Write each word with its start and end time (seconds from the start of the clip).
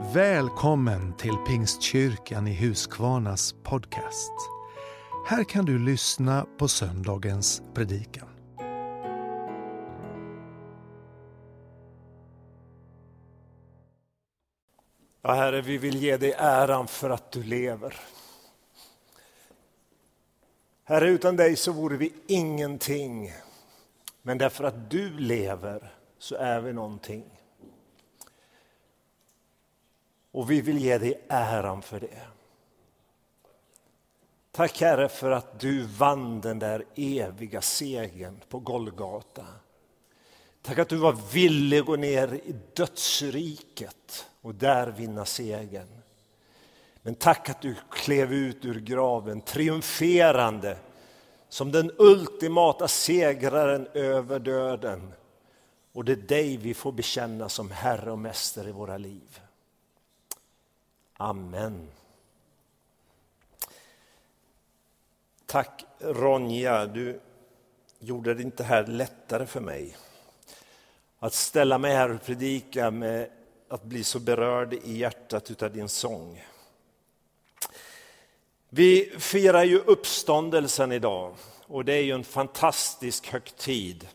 Välkommen 0.00 1.16
till 1.16 1.36
Pingstkyrkan 1.36 2.46
i 2.46 2.54
Huskvarnas 2.54 3.54
podcast. 3.64 4.32
Här 5.26 5.44
kan 5.44 5.64
du 5.64 5.78
lyssna 5.78 6.46
på 6.58 6.68
söndagens 6.68 7.62
predikan. 7.74 8.28
Ja, 15.22 15.34
Herre, 15.34 15.60
vi 15.60 15.78
vill 15.78 15.96
ge 15.96 16.16
dig 16.16 16.34
äran 16.38 16.88
för 16.88 17.10
att 17.10 17.32
du 17.32 17.42
lever. 17.42 17.94
Herre, 20.84 21.08
utan 21.08 21.36
dig 21.36 21.56
så 21.56 21.72
vore 21.72 21.96
vi 21.96 22.12
ingenting. 22.26 23.32
Men 24.22 24.38
därför 24.38 24.64
att 24.64 24.90
du 24.90 25.18
lever 25.18 25.92
så 26.18 26.34
är 26.34 26.60
vi 26.60 26.72
någonting. 26.72 27.37
Och 30.32 30.50
vi 30.50 30.60
vill 30.60 30.78
ge 30.78 30.98
dig 30.98 31.20
äran 31.28 31.82
för 31.82 32.00
det. 32.00 32.20
Tack 34.50 34.80
Herre 34.80 35.08
för 35.08 35.30
att 35.30 35.60
du 35.60 35.82
vann 35.82 36.40
den 36.40 36.58
där 36.58 36.84
eviga 36.94 37.60
segern 37.60 38.40
på 38.48 38.58
Golgata. 38.58 39.46
Tack 40.62 40.78
att 40.78 40.88
du 40.88 40.96
var 40.96 41.16
villig 41.32 41.78
att 41.78 41.86
gå 41.86 41.96
ner 41.96 42.34
i 42.34 42.54
dödsriket 42.74 44.26
och 44.40 44.54
där 44.54 44.86
vinna 44.86 45.24
segern. 45.24 45.88
Men 47.02 47.14
tack 47.14 47.48
att 47.48 47.62
du 47.62 47.74
klev 47.90 48.32
ut 48.32 48.64
ur 48.64 48.80
graven 48.80 49.40
triumferande 49.40 50.76
som 51.48 51.72
den 51.72 51.90
ultimata 51.98 52.88
segraren 52.88 53.88
över 53.94 54.38
döden. 54.38 55.12
Och 55.92 56.04
det 56.04 56.12
är 56.12 56.16
dig 56.16 56.56
vi 56.56 56.74
får 56.74 56.92
bekänna 56.92 57.48
som 57.48 57.70
Herre 57.70 58.12
och 58.12 58.18
Mästare 58.18 58.68
i 58.68 58.72
våra 58.72 58.98
liv. 58.98 59.40
Amen. 61.20 61.88
Tack 65.46 65.84
Ronja, 66.00 66.86
du 66.86 67.20
gjorde 67.98 68.34
det 68.34 68.42
inte 68.42 68.64
här 68.64 68.86
lättare 68.86 69.46
för 69.46 69.60
mig. 69.60 69.96
Att 71.18 71.34
ställa 71.34 71.78
mig 71.78 71.94
här 71.94 72.10
och 72.10 72.22
predika 72.22 72.90
med 72.90 73.30
att 73.68 73.82
bli 73.82 74.04
så 74.04 74.20
berörd 74.20 74.74
i 74.74 74.98
hjärtat 74.98 75.62
av 75.62 75.72
din 75.72 75.88
sång. 75.88 76.44
Vi 78.68 79.12
firar 79.18 79.64
ju 79.64 79.78
uppståndelsen 79.78 80.92
idag 80.92 81.34
och 81.66 81.84
det 81.84 81.92
är 81.92 82.02
ju 82.02 82.12
en 82.12 82.24
fantastisk 82.24 83.28
högtid 83.28 84.08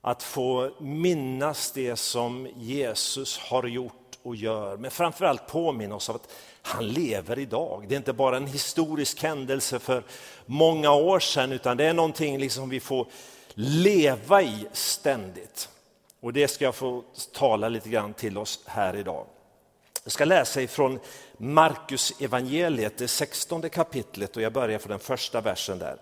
att 0.00 0.22
få 0.22 0.70
minnas 0.80 1.72
det 1.72 1.96
som 1.96 2.48
Jesus 2.56 3.38
har 3.38 3.66
gjort 3.66 4.01
och 4.22 4.36
gör, 4.36 4.76
men 4.76 4.90
framförallt 4.90 5.46
påminna 5.46 5.94
oss 5.94 6.10
av 6.10 6.16
att 6.16 6.28
han 6.62 6.88
lever 6.88 7.38
idag. 7.38 7.84
Det 7.88 7.94
är 7.94 7.96
inte 7.96 8.12
bara 8.12 8.36
en 8.36 8.46
historisk 8.46 9.22
händelse 9.22 9.78
för 9.78 10.02
många 10.46 10.92
år 10.92 11.20
sedan, 11.20 11.52
utan 11.52 11.76
det 11.76 11.84
är 11.84 11.92
någonting 11.92 12.38
liksom 12.38 12.68
vi 12.68 12.80
får 12.80 13.06
leva 13.54 14.42
i 14.42 14.66
ständigt. 14.72 15.68
Och 16.20 16.32
det 16.32 16.48
ska 16.48 16.64
jag 16.64 16.74
få 16.74 17.04
tala 17.32 17.68
lite 17.68 17.88
grann 17.88 18.14
till 18.14 18.38
oss 18.38 18.60
här 18.66 18.96
idag. 18.96 19.26
Jag 20.04 20.12
ska 20.12 20.24
läsa 20.24 20.62
ifrån 20.62 20.98
Markus 21.36 22.12
evangeliet, 22.20 22.98
det 22.98 23.08
16 23.08 23.70
kapitlet 23.70 24.36
och 24.36 24.42
jag 24.42 24.52
börjar 24.52 24.78
från 24.78 24.90
den 24.90 24.98
första 24.98 25.40
versen 25.40 25.78
där. 25.78 25.96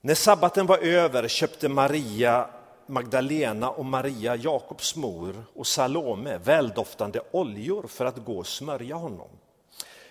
När 0.00 0.14
sabbaten 0.14 0.66
var 0.66 0.78
över 0.78 1.28
köpte 1.28 1.68
Maria 1.68 2.48
Magdalena 2.92 3.70
och 3.70 3.84
Maria, 3.84 4.36
Jakobs 4.36 4.96
mor 4.96 5.44
och 5.54 5.66
Salome 5.66 6.38
väldoftande 6.38 7.20
oljor 7.30 7.86
för 7.86 8.04
att 8.04 8.24
gå 8.24 8.38
och 8.38 8.46
smörja 8.46 8.94
honom. 8.94 9.28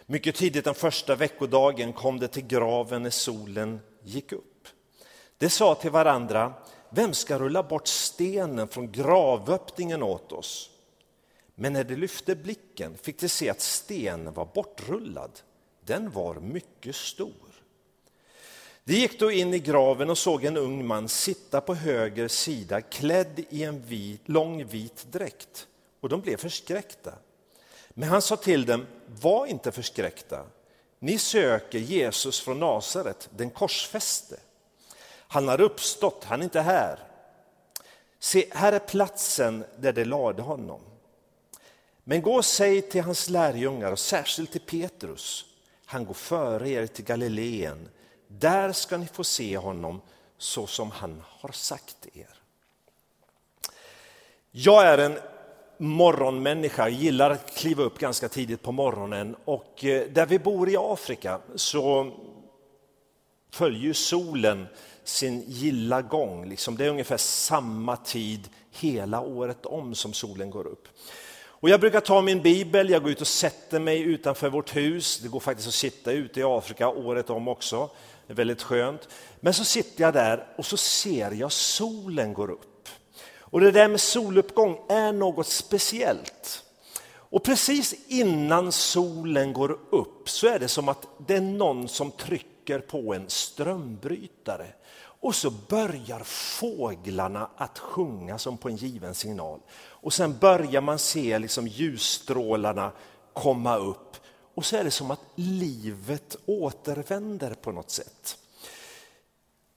Mycket 0.06 0.36
tidigt 0.36 0.66
den 0.66 0.74
första 0.74 1.16
veckodagen 1.16 1.94
kom 1.94 2.20
de 2.20 2.28
till 2.28 2.48
graven 2.48 3.04
när 3.04 3.10
solen 3.10 3.80
gick 4.04 4.32
upp. 4.32 4.68
De 5.38 5.50
sa 5.50 5.76
till 5.76 5.92
varandra, 5.92 6.54
vem 6.90 7.14
ska 7.14 7.40
rulla 7.40 7.64
bort 7.64 7.88
stenen 7.88 8.68
från 8.68 8.92
gravöppningen 8.92 10.04
åt 10.04 10.32
oss? 10.32 10.70
Men 11.56 11.74
när 11.74 11.84
de 11.84 11.96
lyfte 11.96 12.36
blicken 12.36 12.98
fick 12.98 13.20
de 13.20 13.30
se 13.30 13.50
att 13.50 13.62
stenen 13.62 14.34
var 14.34 14.46
bortrullad. 14.54 15.40
Den 15.86 16.12
var 16.12 16.36
mycket 16.36 16.96
stor. 16.96 17.51
De 18.84 18.94
gick 18.94 19.20
då 19.20 19.32
in 19.32 19.54
i 19.54 19.60
graven 19.60 20.10
och 20.10 20.18
såg 20.18 20.46
en 20.46 20.58
ung 20.58 20.86
man 20.86 21.10
sitta 21.10 21.62
på 21.62 21.74
höger 21.74 22.28
sida 22.28 22.82
klädd 22.82 23.46
i 23.50 23.64
en 23.64 23.82
vit, 23.82 24.30
lång 24.30 24.66
vit 24.66 25.06
dräkt 25.12 25.68
och 26.00 26.10
de 26.10 26.22
blev 26.22 26.38
förskräckta. 26.38 27.14
Men 27.90 28.10
han 28.10 28.22
sa 28.22 28.36
till 28.36 28.66
dem, 28.66 28.86
var 29.22 29.46
inte 29.46 29.72
förskräckta. 29.72 30.46
Ni 31.00 31.18
söker 31.18 31.80
Jesus 31.80 32.40
från 32.40 32.60
Nasaret, 32.60 33.30
den 33.38 33.50
korsfäste. 33.50 34.40
Han 35.28 35.48
har 35.48 35.62
uppstått, 35.62 36.24
han 36.24 36.40
är 36.40 36.44
inte 36.44 36.62
här. 36.62 37.00
Se, 38.20 38.48
här 38.52 38.74
är 38.74 38.80
platsen 38.80 39.64
där 39.80 39.94
de 39.94 40.06
lade 40.06 40.42
honom. 40.42 40.82
Men 42.04 42.22
gå 42.22 42.34
och 42.34 42.46
säg 42.46 42.82
till 42.82 43.02
hans 43.02 43.30
lärjungar 43.30 43.92
och 43.92 44.00
särskilt 44.00 44.52
till 44.52 44.62
Petrus, 44.62 45.46
han 45.86 46.06
går 46.06 46.14
före 46.14 46.70
er 46.70 46.88
till 46.88 47.06
Galileen 47.06 47.90
där 48.40 48.72
ska 48.72 48.98
ni 48.98 49.08
få 49.08 49.24
se 49.24 49.58
honom 49.58 50.02
så 50.38 50.68
som 50.68 50.92
han 50.92 51.24
har 51.28 51.52
sagt 51.52 52.08
er. 52.14 52.42
Jag 54.52 54.86
är 54.86 54.98
en 54.98 55.18
morgonmänniska, 55.78 56.90
gillar 56.90 57.30
att 57.30 57.56
kliva 57.56 57.84
upp 57.84 58.00
ganska 58.00 58.30
tidigt 58.30 58.62
på 58.62 58.72
morgonen 58.72 59.36
och 59.46 59.86
eh, 59.86 60.08
där 60.08 60.26
vi 60.26 60.40
bor 60.40 60.70
i 60.70 60.78
Afrika 60.78 61.40
så 61.56 62.12
följer 63.52 63.94
solen 63.94 64.68
sin 65.04 65.44
gilla 65.48 66.02
gång. 66.02 66.50
Liksom 66.50 66.78
det 66.78 66.86
är 66.86 66.90
ungefär 66.90 67.18
samma 67.18 67.98
tid 67.98 68.50
hela 68.72 69.22
året 69.22 69.66
om 69.66 69.96
som 69.96 70.14
solen 70.14 70.50
går 70.50 70.68
upp. 70.68 70.88
Och 71.62 71.70
jag 71.70 71.80
brukar 71.80 72.00
ta 72.00 72.22
min 72.22 72.42
bibel, 72.42 72.90
jag 72.90 73.02
går 73.02 73.12
ut 73.12 73.22
och 73.22 73.28
sätter 73.28 73.80
mig 73.80 74.02
utanför 74.02 74.50
vårt 74.50 74.76
hus. 74.76 75.20
Det 75.24 75.28
går 75.28 75.40
faktiskt 75.40 75.68
att 75.68 75.74
sitta 75.74 76.12
ute 76.12 76.40
i 76.40 76.44
Afrika 76.44 76.90
året 76.90 77.30
om 77.30 77.48
också. 77.48 77.90
Det 78.32 78.34
är 78.34 78.38
väldigt 78.38 78.64
skönt. 78.64 79.10
Men 79.40 79.54
så 79.54 79.66
sitter 79.66 80.04
jag 80.04 80.14
där 80.14 80.48
och 80.58 80.66
så 80.66 80.78
ser 80.78 81.32
jag 81.32 81.52
solen 81.52 82.34
går 82.34 82.52
upp. 82.52 82.90
Och 83.40 83.62
det 83.62 83.72
där 83.72 83.88
med 83.88 84.02
soluppgång 84.02 84.78
är 84.90 85.14
något 85.14 85.48
speciellt. 85.48 86.64
Och 87.14 87.44
precis 87.44 87.96
innan 88.08 88.72
solen 88.72 89.54
går 89.54 89.72
upp 89.90 90.30
så 90.30 90.48
är 90.48 90.60
det 90.60 90.68
som 90.68 90.90
att 90.90 91.08
det 91.28 91.36
är 91.36 91.42
någon 91.42 91.88
som 91.88 92.12
trycker 92.12 92.80
på 92.80 93.14
en 93.14 93.30
strömbrytare. 93.30 94.68
Och 95.02 95.36
så 95.36 95.52
börjar 95.52 96.24
fåglarna 96.24 97.50
att 97.58 97.80
sjunga 97.80 98.38
som 98.38 98.58
på 98.58 98.70
en 98.70 98.76
given 98.76 99.16
signal. 99.16 99.60
Och 99.74 100.14
sen 100.14 100.38
börjar 100.38 100.82
man 100.82 101.00
se 101.00 101.40
liksom 101.40 101.68
ljusstrålarna 101.68 102.92
komma 103.34 103.78
upp 103.78 104.11
och 104.62 104.66
så 104.66 104.78
är 104.78 104.84
det 104.84 104.92
som 104.92 105.12
att 105.12 105.20
livet 105.36 106.36
återvänder 106.46 107.54
på 107.54 107.72
något 107.72 107.92
sätt. 107.92 108.38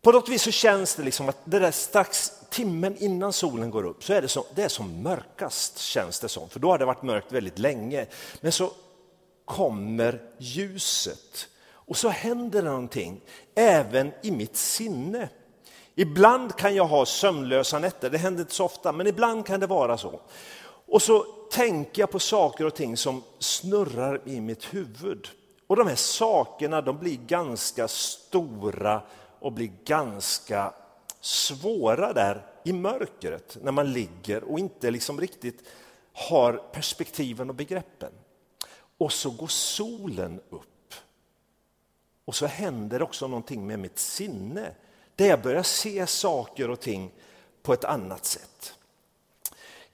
På 0.02 0.12
något 0.12 0.28
vis 0.28 0.42
så 0.42 0.50
känns 0.50 0.94
det 0.94 1.02
liksom 1.02 1.28
att 1.28 1.38
det 1.44 1.58
där 1.58 1.70
strax 1.70 2.32
timmen 2.50 2.96
innan 2.96 3.32
solen 3.32 3.70
går 3.70 3.84
upp 3.84 4.04
så 4.04 4.12
är 4.12 4.22
det, 4.22 4.28
så, 4.28 4.46
det 4.54 4.62
är 4.62 4.68
som 4.68 5.02
mörkast 5.02 5.78
känns 5.78 6.20
det 6.20 6.28
som, 6.28 6.48
för 6.48 6.60
då 6.60 6.70
har 6.70 6.78
det 6.78 6.84
varit 6.84 7.02
mörkt 7.02 7.32
väldigt 7.32 7.58
länge. 7.58 8.06
Men 8.40 8.52
så 8.52 8.72
kommer 9.44 10.22
ljuset 10.38 11.48
och 11.70 11.96
så 11.96 12.08
händer 12.08 12.62
det 12.62 12.68
någonting 12.68 13.20
även 13.54 14.12
i 14.22 14.30
mitt 14.30 14.56
sinne. 14.56 15.28
Ibland 15.94 16.56
kan 16.56 16.74
jag 16.74 16.86
ha 16.86 17.06
sömnlösa 17.06 17.78
nätter, 17.78 18.10
det 18.10 18.18
händer 18.18 18.40
inte 18.40 18.54
så 18.54 18.64
ofta, 18.64 18.92
men 18.92 19.06
ibland 19.06 19.46
kan 19.46 19.60
det 19.60 19.66
vara 19.66 19.98
så. 19.98 20.20
Och 20.86 21.02
så 21.02 21.22
tänker 21.50 22.02
jag 22.02 22.10
på 22.10 22.18
saker 22.18 22.66
och 22.66 22.74
ting 22.74 22.96
som 22.96 23.22
snurrar 23.38 24.20
i 24.24 24.40
mitt 24.40 24.74
huvud. 24.74 25.28
Och 25.66 25.76
de 25.76 25.86
här 25.86 25.96
sakerna 25.96 26.80
de 26.80 26.98
blir 26.98 27.16
ganska 27.16 27.88
stora 27.88 29.02
och 29.38 29.52
blir 29.52 29.72
ganska 29.84 30.74
svåra 31.20 32.12
där 32.12 32.46
i 32.64 32.72
mörkret 32.72 33.56
när 33.62 33.72
man 33.72 33.92
ligger 33.92 34.44
och 34.44 34.58
inte 34.58 34.90
liksom 34.90 35.20
riktigt 35.20 35.62
har 36.12 36.52
perspektiven 36.52 37.48
och 37.48 37.54
begreppen. 37.54 38.12
Och 38.98 39.12
så 39.12 39.30
går 39.30 39.46
solen 39.46 40.40
upp. 40.50 40.94
Och 42.24 42.34
så 42.34 42.46
händer 42.46 43.02
också 43.02 43.28
någonting 43.28 43.66
med 43.66 43.78
mitt 43.78 43.98
sinne 43.98 44.74
där 45.16 45.26
jag 45.26 45.42
börjar 45.42 45.62
se 45.62 46.06
saker 46.06 46.70
och 46.70 46.80
ting 46.80 47.12
på 47.62 47.72
ett 47.72 47.84
annat 47.84 48.24
sätt. 48.24 48.74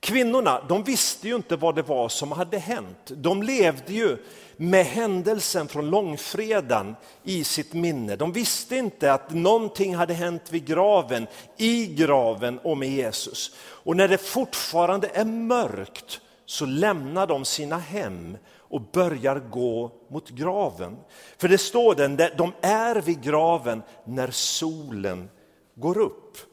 Kvinnorna 0.00 0.64
de 0.68 0.84
visste 0.84 1.28
ju 1.28 1.34
inte 1.34 1.56
vad 1.56 1.74
det 1.74 1.82
var 1.82 2.08
som 2.08 2.32
hade 2.32 2.58
hänt. 2.58 3.10
De 3.16 3.42
levde 3.42 3.92
ju 3.92 4.16
med 4.56 4.86
händelsen 4.86 5.68
från 5.68 5.90
långfredagen 5.90 6.96
i 7.24 7.44
sitt 7.44 7.72
minne. 7.72 8.16
De 8.16 8.32
visste 8.32 8.76
inte 8.76 9.12
att 9.12 9.30
någonting 9.30 9.94
hade 9.94 10.14
hänt 10.14 10.42
vid 10.50 10.66
graven, 10.66 11.26
i 11.56 11.86
graven 11.86 12.58
och 12.58 12.78
med 12.78 12.88
Jesus. 12.88 13.54
Och 13.58 13.96
när 13.96 14.08
det 14.08 14.18
fortfarande 14.18 15.10
är 15.14 15.24
mörkt 15.24 16.20
så 16.46 16.66
lämnar 16.66 17.26
de 17.26 17.44
sina 17.44 17.78
hem 17.78 18.36
och 18.58 18.80
börjar 18.80 19.38
gå 19.50 19.92
mot 20.08 20.30
graven. 20.30 20.96
För 21.38 21.48
det 21.48 21.58
står 21.58 21.94
den, 21.94 22.16
de 22.16 22.52
är 22.60 22.96
vid 22.96 23.22
graven 23.22 23.82
när 24.04 24.30
solen 24.30 25.30
går 25.74 25.98
upp. 25.98 26.49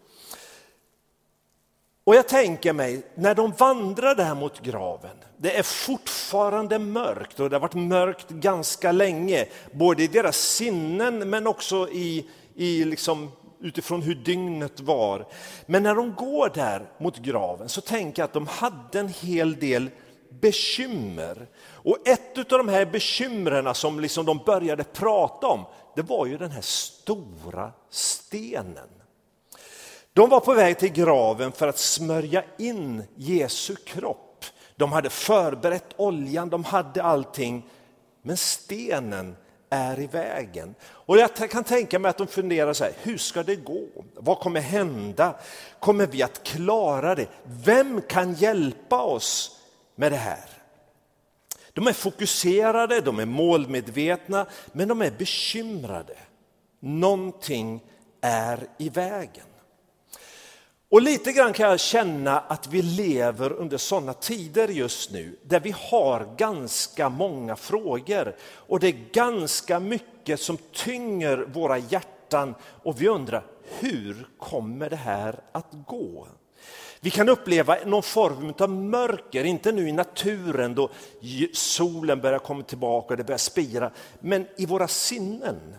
Och 2.07 2.15
jag 2.15 2.27
tänker 2.27 2.73
mig, 2.73 3.01
när 3.15 3.35
de 3.35 3.51
vandrar 3.51 4.15
där 4.15 4.35
mot 4.35 4.61
graven, 4.61 5.17
det 5.37 5.57
är 5.57 5.63
fortfarande 5.63 6.79
mörkt 6.79 7.39
och 7.39 7.49
det 7.49 7.55
har 7.55 7.61
varit 7.61 7.73
mörkt 7.73 8.29
ganska 8.29 8.91
länge, 8.91 9.45
både 9.71 10.03
i 10.03 10.07
deras 10.07 10.37
sinnen 10.37 11.29
men 11.29 11.47
också 11.47 11.89
i, 11.89 12.29
i 12.55 12.85
liksom, 12.85 13.31
utifrån 13.61 14.01
hur 14.01 14.15
dygnet 14.15 14.79
var. 14.79 15.25
Men 15.65 15.83
när 15.83 15.95
de 15.95 16.15
går 16.15 16.51
där 16.53 16.89
mot 16.97 17.17
graven 17.17 17.69
så 17.69 17.81
tänker 17.81 18.21
jag 18.21 18.27
att 18.27 18.33
de 18.33 18.47
hade 18.47 18.99
en 18.99 19.09
hel 19.09 19.55
del 19.55 19.89
bekymmer. 20.41 21.47
Och 21.71 22.07
ett 22.07 22.37
av 22.37 22.57
de 22.57 22.67
här 22.67 22.85
bekymren 22.85 23.75
som 23.75 23.99
liksom 23.99 24.25
de 24.25 24.37
började 24.45 24.83
prata 24.83 25.47
om, 25.47 25.65
det 25.95 26.01
var 26.01 26.25
ju 26.25 26.37
den 26.37 26.51
här 26.51 26.61
stora 26.61 27.71
stenen. 27.89 28.96
De 30.17 30.29
var 30.29 30.39
på 30.39 30.53
väg 30.53 30.79
till 30.79 30.91
graven 30.91 31.51
för 31.51 31.67
att 31.67 31.77
smörja 31.77 32.43
in 32.57 33.03
Jesu 33.15 33.75
kropp. 33.75 34.45
De 34.75 34.91
hade 34.91 35.09
förberett 35.09 35.93
oljan, 35.97 36.49
de 36.49 36.63
hade 36.63 37.03
allting, 37.03 37.69
men 38.21 38.37
stenen 38.37 39.35
är 39.69 39.99
i 39.99 40.07
vägen. 40.07 40.75
Och 40.83 41.17
jag 41.17 41.35
kan 41.35 41.63
tänka 41.63 41.99
mig 41.99 42.09
att 42.09 42.17
de 42.17 42.27
funderar 42.27 42.73
så 42.73 42.83
här, 42.83 42.93
hur 43.01 43.17
ska 43.17 43.43
det 43.43 43.55
gå? 43.55 43.87
Vad 44.13 44.39
kommer 44.39 44.61
hända? 44.61 45.35
Kommer 45.79 46.07
vi 46.07 46.23
att 46.23 46.43
klara 46.43 47.15
det? 47.15 47.27
Vem 47.43 48.01
kan 48.01 48.33
hjälpa 48.33 49.01
oss 49.01 49.59
med 49.95 50.11
det 50.11 50.17
här? 50.17 50.49
De 51.73 51.87
är 51.87 51.93
fokuserade, 51.93 53.01
de 53.01 53.19
är 53.19 53.25
målmedvetna, 53.25 54.45
men 54.71 54.87
de 54.87 55.01
är 55.01 55.11
bekymrade. 55.11 56.17
Någonting 56.79 57.83
är 58.21 58.67
i 58.77 58.89
vägen. 58.89 59.46
Och 60.89 61.01
lite 61.01 61.31
grann 61.31 61.53
kan 61.53 61.69
jag 61.69 61.79
känna 61.79 62.39
att 62.39 62.67
vi 62.67 62.81
lever 62.81 63.53
under 63.53 63.77
sådana 63.77 64.13
tider 64.13 64.67
just 64.67 65.11
nu 65.11 65.37
där 65.43 65.59
vi 65.59 65.75
har 65.77 66.35
ganska 66.37 67.09
många 67.09 67.55
frågor 67.55 68.35
och 68.53 68.79
det 68.79 68.87
är 68.87 69.05
ganska 69.13 69.79
mycket 69.79 70.39
som 70.39 70.57
tynger 70.73 71.37
våra 71.37 71.77
hjärtan 71.77 72.55
och 72.83 73.01
vi 73.01 73.07
undrar 73.07 73.45
hur 73.79 74.27
kommer 74.37 74.89
det 74.89 74.95
här 74.95 75.39
att 75.51 75.67
gå? 75.87 76.27
Vi 76.99 77.09
kan 77.09 77.29
uppleva 77.29 77.77
någon 77.85 78.03
form 78.03 78.53
av 78.59 78.69
mörker, 78.69 79.43
inte 79.43 79.71
nu 79.71 79.89
i 79.89 79.91
naturen 79.91 80.75
då 80.75 80.89
solen 81.53 82.21
börjar 82.21 82.39
komma 82.39 82.63
tillbaka 82.63 83.13
och 83.13 83.17
det 83.17 83.23
börjar 83.23 83.37
spira, 83.37 83.91
men 84.19 84.47
i 84.57 84.65
våra 84.65 84.87
sinnen 84.87 85.75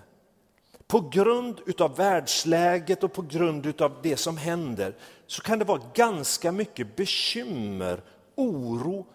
på 0.89 1.01
grund 1.01 1.81
av 1.81 1.97
världsläget 1.97 3.05
och 3.05 3.13
på 3.13 3.23
grund 3.23 3.81
av 3.83 3.93
det 4.03 4.17
som 4.17 4.37
händer 4.37 4.95
så 5.27 5.43
kan 5.43 5.59
det 5.59 5.65
vara 5.65 5.83
ganska 5.95 6.53
mycket 6.53 6.97
bekymmer, 6.97 8.01
oro, 8.35 9.07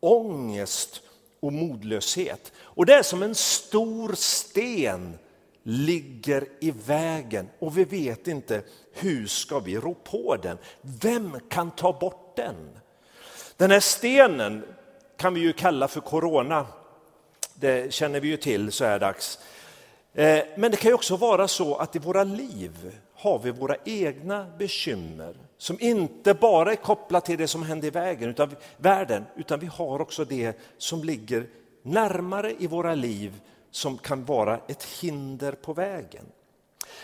ångest 0.00 1.00
och 1.40 1.52
modlöshet. 1.52 2.52
Och 2.58 2.86
det 2.86 2.94
är 2.94 3.02
som 3.02 3.22
en 3.22 3.34
stor 3.34 4.12
sten 4.14 5.18
ligger 5.62 6.48
i 6.60 6.70
vägen 6.70 7.48
och 7.58 7.78
vi 7.78 7.84
vet 7.84 8.28
inte 8.28 8.62
hur 8.92 9.26
ska 9.26 9.58
vi 9.58 9.76
rå 9.76 9.94
på 9.94 10.36
den. 10.42 10.58
Vem 10.80 11.40
kan 11.48 11.70
ta 11.70 11.92
bort 11.92 12.36
den? 12.36 12.78
Den 13.56 13.70
här 13.70 13.80
stenen 13.80 14.64
kan 15.16 15.34
vi 15.34 15.40
ju 15.40 15.52
kalla 15.52 15.88
för 15.88 16.00
corona. 16.00 16.66
Det 17.54 17.92
känner 17.92 18.20
vi 18.20 18.28
ju 18.28 18.36
till 18.36 18.72
så 18.72 18.84
här 18.84 18.98
dags. 18.98 19.38
Eh, 20.16 20.44
men 20.56 20.70
det 20.70 20.76
kan 20.76 20.88
ju 20.88 20.94
också 20.94 21.16
vara 21.16 21.48
så 21.48 21.76
att 21.76 21.96
i 21.96 21.98
våra 21.98 22.24
liv 22.24 22.98
har 23.14 23.38
vi 23.38 23.50
våra 23.50 23.76
egna 23.84 24.46
bekymmer 24.58 25.36
som 25.58 25.76
inte 25.80 26.34
bara 26.34 26.72
är 26.72 26.76
kopplat 26.76 27.24
till 27.24 27.38
det 27.38 27.48
som 27.48 27.62
händer 27.62 27.88
i 27.88 27.90
vägen, 27.90 28.30
utan, 28.30 28.56
världen, 28.76 29.24
utan 29.36 29.60
vi 29.60 29.66
har 29.66 30.00
också 30.00 30.24
det 30.24 30.58
som 30.78 31.04
ligger 31.04 31.46
närmare 31.82 32.54
i 32.58 32.66
våra 32.66 32.94
liv 32.94 33.40
som 33.70 33.98
kan 33.98 34.24
vara 34.24 34.60
ett 34.68 34.84
hinder 34.84 35.52
på 35.52 35.72
vägen. 35.72 36.24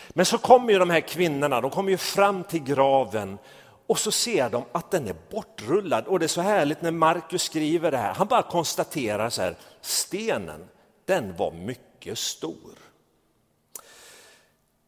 Men 0.09 0.25
så 0.25 0.37
kommer 0.37 0.73
ju 0.73 0.79
de 0.79 0.89
här 0.89 1.01
kvinnorna, 1.01 1.61
de 1.61 1.71
kommer 1.71 1.91
ju 1.91 1.97
fram 1.97 2.43
till 2.43 2.63
graven 2.63 3.37
och 3.87 3.99
så 3.99 4.11
ser 4.11 4.49
de 4.49 4.63
att 4.71 4.91
den 4.91 5.07
är 5.07 5.15
bortrullad. 5.31 6.07
Och 6.07 6.19
det 6.19 6.25
är 6.25 6.27
så 6.27 6.41
härligt 6.41 6.81
när 6.81 6.91
Markus 6.91 7.43
skriver 7.43 7.91
det 7.91 7.97
här, 7.97 8.13
han 8.13 8.27
bara 8.27 8.43
konstaterar 8.43 9.29
så 9.29 9.41
här, 9.41 9.55
stenen, 9.81 10.67
den 11.05 11.35
var 11.37 11.51
mycket 11.51 12.17
stor. 12.17 12.92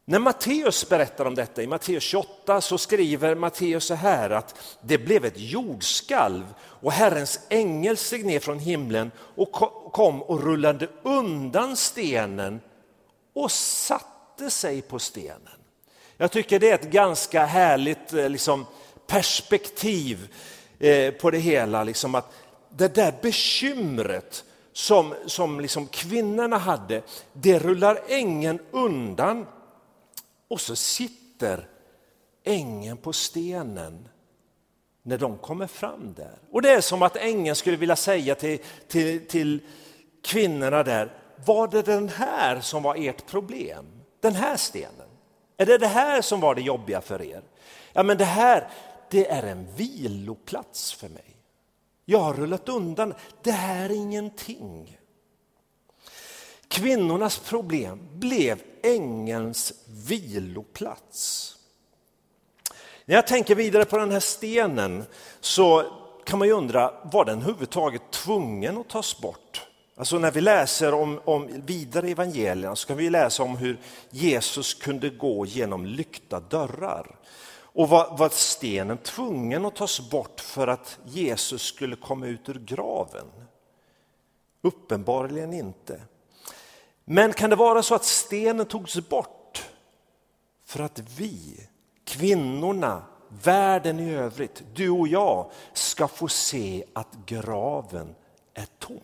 När 0.08 0.18
Matteus 0.18 0.88
berättar 0.88 1.24
om 1.24 1.34
detta 1.34 1.62
i 1.62 1.66
Matteus 1.66 2.02
28 2.02 2.60
så 2.60 2.78
skriver 2.78 3.34
Matteus 3.34 3.84
så 3.84 3.94
här 3.94 4.30
att 4.30 4.78
det 4.80 4.98
blev 4.98 5.24
ett 5.24 5.38
jordskalv 5.40 6.54
och 6.60 6.92
Herrens 6.92 7.40
ängel 7.48 7.96
steg 7.96 8.26
ner 8.26 8.40
från 8.40 8.58
himlen 8.58 9.10
och 9.18 9.52
kom 9.92 10.22
och 10.22 10.42
rullade 10.42 10.88
undan 11.02 11.76
stenen 11.76 12.60
och 13.34 13.50
satte 13.52 14.50
sig 14.50 14.82
på 14.82 14.98
stenen. 14.98 15.58
Jag 16.16 16.30
tycker 16.30 16.58
det 16.58 16.70
är 16.70 16.74
ett 16.74 16.90
ganska 16.90 17.44
härligt 17.44 18.12
eh, 18.12 18.28
liksom, 18.28 18.66
perspektiv 19.06 20.34
eh, 20.78 21.14
på 21.14 21.30
det 21.30 21.38
hela. 21.38 21.84
Liksom 21.84 22.14
att 22.14 22.32
det 22.68 22.94
där 22.94 23.14
bekymret 23.22 24.44
som, 24.72 25.14
som 25.26 25.60
liksom 25.60 25.86
kvinnorna 25.86 26.58
hade, 26.58 27.02
det 27.32 27.58
rullar 27.58 27.98
ängeln 28.08 28.58
undan 28.70 29.46
och 30.48 30.60
så 30.60 30.76
sitter 30.76 31.68
ängeln 32.44 32.96
på 32.96 33.12
stenen 33.12 34.08
när 35.02 35.18
de 35.18 35.38
kommer 35.38 35.66
fram 35.66 36.14
där. 36.16 36.38
Och 36.50 36.62
det 36.62 36.70
är 36.70 36.80
som 36.80 37.02
att 37.02 37.16
ängeln 37.16 37.56
skulle 37.56 37.76
vilja 37.76 37.96
säga 37.96 38.34
till, 38.34 38.58
till, 38.88 39.26
till 39.26 39.60
kvinnorna 40.22 40.82
där, 40.82 41.12
var 41.44 41.68
det 41.68 41.82
den 41.82 42.08
här 42.08 42.60
som 42.60 42.82
var 42.82 42.96
ert 42.98 43.26
problem? 43.26 43.86
Den 44.20 44.34
här 44.34 44.56
stenen? 44.56 45.08
Är 45.56 45.66
det 45.66 45.78
det 45.78 45.86
här 45.86 46.22
som 46.22 46.40
var 46.40 46.54
det 46.54 46.60
jobbiga 46.60 47.00
för 47.00 47.22
er? 47.22 47.42
Ja, 47.92 48.02
men 48.02 48.18
det 48.18 48.24
här, 48.24 48.68
det 49.10 49.28
är 49.28 49.42
en 49.42 49.74
viloplats 49.74 50.92
för 50.92 51.08
mig. 51.08 51.36
Jag 52.04 52.18
har 52.18 52.34
rullat 52.34 52.68
undan, 52.68 53.14
det 53.42 53.50
här 53.50 53.84
är 53.84 53.94
ingenting. 53.94 54.98
Kvinnornas 56.68 57.38
problem 57.38 58.08
blev 58.12 58.62
ängelns 58.94 59.72
viloplats. 60.06 61.52
När 63.04 63.14
jag 63.14 63.26
tänker 63.26 63.54
vidare 63.54 63.84
på 63.84 63.98
den 63.98 64.10
här 64.10 64.20
stenen 64.20 65.04
så 65.40 65.92
kan 66.24 66.38
man 66.38 66.48
ju 66.48 66.54
undra, 66.54 66.94
var 67.04 67.24
den 67.24 67.38
överhuvudtaget 67.38 68.10
tvungen 68.10 68.78
att 68.78 68.88
tas 68.88 69.20
bort? 69.20 69.66
Alltså 69.96 70.18
när 70.18 70.30
vi 70.30 70.40
läser 70.40 70.94
om, 70.94 71.20
om 71.24 71.62
vidare 71.66 72.08
evangelierna 72.08 72.76
så 72.76 72.86
kan 72.86 72.96
vi 72.96 73.10
läsa 73.10 73.42
om 73.42 73.56
hur 73.56 73.78
Jesus 74.10 74.74
kunde 74.74 75.10
gå 75.10 75.46
genom 75.46 75.86
lyckta 75.86 76.40
dörrar. 76.40 77.16
Och 77.76 77.88
var, 77.88 78.16
var 78.18 78.28
stenen 78.28 78.98
tvungen 78.98 79.64
att 79.64 79.76
tas 79.76 80.10
bort 80.10 80.40
för 80.40 80.66
att 80.68 80.98
Jesus 81.04 81.62
skulle 81.62 81.96
komma 81.96 82.26
ut 82.26 82.48
ur 82.48 82.58
graven? 82.58 83.26
Uppenbarligen 84.62 85.52
inte. 85.52 86.00
Men 87.08 87.32
kan 87.32 87.50
det 87.50 87.56
vara 87.56 87.82
så 87.82 87.94
att 87.94 88.04
stenen 88.04 88.66
togs 88.66 89.08
bort 89.08 89.64
för 90.64 90.80
att 90.80 91.02
vi, 91.16 91.66
kvinnorna, 92.04 93.02
världen 93.28 94.00
i 94.00 94.14
övrigt, 94.14 94.62
du 94.74 94.90
och 94.90 95.08
jag 95.08 95.50
ska 95.72 96.08
få 96.08 96.28
se 96.28 96.84
att 96.92 97.08
graven 97.26 98.14
är 98.54 98.66
tom? 98.78 99.00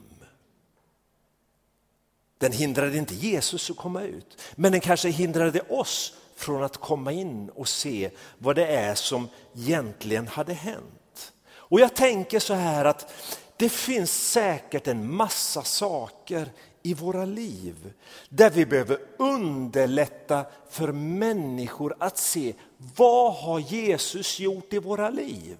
Den 2.38 2.52
hindrade 2.52 2.96
inte 2.96 3.14
Jesus 3.14 3.70
att 3.70 3.76
komma 3.76 4.02
ut, 4.02 4.42
men 4.54 4.72
den 4.72 4.80
kanske 4.80 5.08
hindrade 5.08 5.60
oss 5.60 6.14
från 6.34 6.62
att 6.62 6.76
komma 6.76 7.12
in 7.12 7.50
och 7.50 7.68
se 7.68 8.10
vad 8.38 8.56
det 8.56 8.66
är 8.66 8.94
som 8.94 9.28
egentligen 9.54 10.28
hade 10.28 10.52
hänt. 10.52 11.32
Och 11.50 11.80
jag 11.80 11.96
tänker 11.96 12.40
så 12.40 12.54
här 12.54 12.84
att 12.84 13.12
det 13.56 13.68
finns 13.68 14.30
säkert 14.32 14.86
en 14.86 15.14
massa 15.14 15.62
saker 15.62 16.52
i 16.82 16.94
våra 16.94 17.24
liv 17.24 17.92
där 18.28 18.50
vi 18.50 18.66
behöver 18.66 18.98
underlätta 19.18 20.44
för 20.70 20.92
människor 20.92 21.96
att 21.98 22.18
se 22.18 22.54
vad 22.96 23.34
har 23.34 23.58
Jesus 23.58 24.40
gjort 24.40 24.72
i 24.72 24.78
våra 24.78 25.10
liv. 25.10 25.56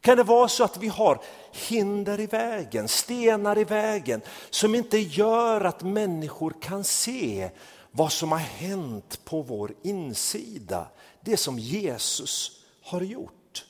Kan 0.00 0.16
det 0.16 0.22
vara 0.22 0.48
så 0.48 0.64
att 0.64 0.76
vi 0.76 0.88
har 0.88 1.20
hinder 1.52 2.20
i 2.20 2.26
vägen, 2.26 2.88
stenar 2.88 3.58
i 3.58 3.64
vägen 3.64 4.20
som 4.50 4.74
inte 4.74 4.98
gör 4.98 5.60
att 5.60 5.82
människor 5.82 6.54
kan 6.60 6.84
se 6.84 7.50
vad 7.90 8.12
som 8.12 8.32
har 8.32 8.38
hänt 8.38 9.20
på 9.24 9.42
vår 9.42 9.74
insida, 9.82 10.86
det 11.20 11.36
som 11.36 11.58
Jesus 11.58 12.64
har 12.82 13.00
gjort. 13.00 13.64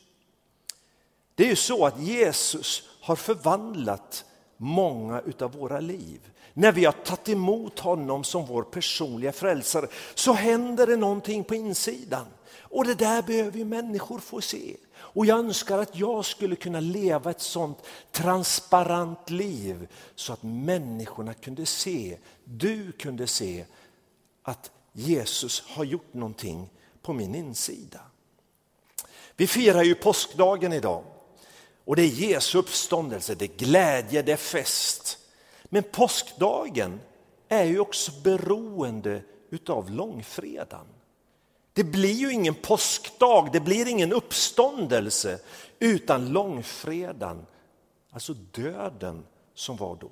Det 1.35 1.45
är 1.45 1.49
ju 1.49 1.57
så 1.57 1.87
att 1.87 2.01
Jesus 2.01 2.89
har 3.01 3.17
förvandlat 3.17 4.25
många 4.57 5.23
av 5.41 5.53
våra 5.53 5.81
liv. 5.81 6.21
När 6.54 6.73
vi 6.73 6.85
har 6.85 6.92
tagit 6.92 7.28
emot 7.28 7.78
honom 7.78 8.25
som 8.25 8.47
vår 8.47 8.62
personliga 8.62 9.32
frälsare 9.32 9.87
så 10.14 10.32
händer 10.32 10.87
det 10.87 10.97
någonting 10.97 11.44
på 11.44 11.54
insidan. 11.54 12.26
Och 12.59 12.85
det 12.85 12.94
där 12.94 13.23
behöver 13.23 13.64
människor 13.64 14.18
få 14.18 14.40
se. 14.40 14.76
Och 14.94 15.26
jag 15.26 15.38
önskar 15.38 15.78
att 15.78 15.97
jag 15.97 16.25
skulle 16.25 16.56
kunna 16.56 16.80
leva 16.80 17.30
ett 17.30 17.40
sånt 17.40 17.78
transparent 18.11 19.30
liv 19.30 19.88
så 20.14 20.32
att 20.32 20.42
människorna 20.42 21.35
kunde 21.35 21.66
se, 21.66 22.18
du 22.44 22.92
kunde 22.92 23.26
se 23.26 23.64
att 24.42 24.71
Jesus 24.92 25.62
har 25.66 25.85
gjort 25.85 26.14
någonting 26.14 26.71
på 27.02 27.12
min 27.12 27.35
insida. 27.35 28.00
Vi 29.37 29.47
firar 29.47 29.82
ju 29.82 29.94
påskdagen 29.94 30.73
idag 30.73 31.04
och 31.85 31.97
det 31.97 32.02
är 32.02 32.06
Jesu 32.06 32.59
uppståndelse, 32.59 33.35
det 33.35 33.44
är 33.44 33.56
glädje, 33.56 34.23
det 34.23 34.32
är 34.32 34.37
fest. 34.37 35.18
Men 35.75 35.83
påskdagen 35.83 37.00
är 37.49 37.64
ju 37.64 37.81
också 37.81 38.12
beroende 38.25 39.23
utav 39.50 39.91
långfredagen. 39.91 40.87
Det 41.73 41.85
blir 41.85 42.12
ju 42.12 42.33
ingen 42.33 42.55
påskdag, 42.55 43.49
det 43.52 43.61
blir 43.61 43.88
ingen 43.88 44.12
uppståndelse 44.12 45.38
utan 45.79 46.29
långfredagen, 46.29 47.47
alltså 48.11 48.35
döden 48.35 49.25
som 49.55 49.76
var 49.76 49.97
då. 49.97 50.11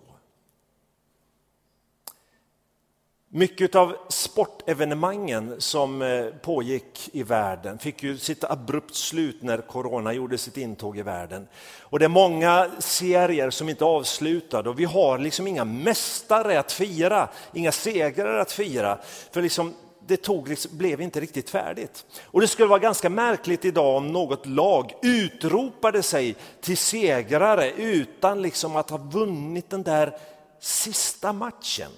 Mycket 3.32 3.74
av 3.74 3.96
sportevenemangen 4.08 5.54
som 5.58 6.02
eh, 6.02 6.26
pågick 6.26 7.10
i 7.12 7.22
världen 7.22 7.78
fick 7.78 8.02
ju 8.02 8.18
sitt 8.18 8.44
abrupt 8.44 8.94
slut 8.94 9.42
när 9.42 9.58
corona 9.58 10.12
gjorde 10.12 10.38
sitt 10.38 10.56
intåg 10.56 10.98
i 10.98 11.02
världen. 11.02 11.48
Och 11.80 11.98
det 11.98 12.04
är 12.04 12.08
många 12.08 12.70
serier 12.78 13.50
som 13.50 13.68
inte 13.68 13.84
är 13.84 13.86
avslutade 13.86 14.70
och 14.70 14.80
vi 14.80 14.84
har 14.84 15.18
liksom 15.18 15.46
inga 15.46 15.64
mästare 15.64 16.60
att 16.60 16.72
fira, 16.72 17.28
inga 17.52 17.72
segrar 17.72 18.38
att 18.38 18.52
fira. 18.52 18.98
För 19.32 19.42
liksom 19.42 19.74
det 20.06 20.16
tog, 20.16 20.48
liksom, 20.48 20.78
blev 20.78 21.00
inte 21.00 21.20
riktigt 21.20 21.50
färdigt. 21.50 22.06
Och 22.24 22.40
det 22.40 22.48
skulle 22.48 22.68
vara 22.68 22.78
ganska 22.78 23.10
märkligt 23.10 23.64
idag 23.64 23.96
om 23.96 24.12
något 24.12 24.46
lag 24.46 24.92
utropade 25.02 26.02
sig 26.02 26.36
till 26.60 26.76
segrare 26.76 27.70
utan 27.70 28.42
liksom 28.42 28.76
att 28.76 28.90
ha 28.90 28.98
vunnit 28.98 29.70
den 29.70 29.82
där 29.82 30.16
sista 30.60 31.32
matchen. 31.32 31.90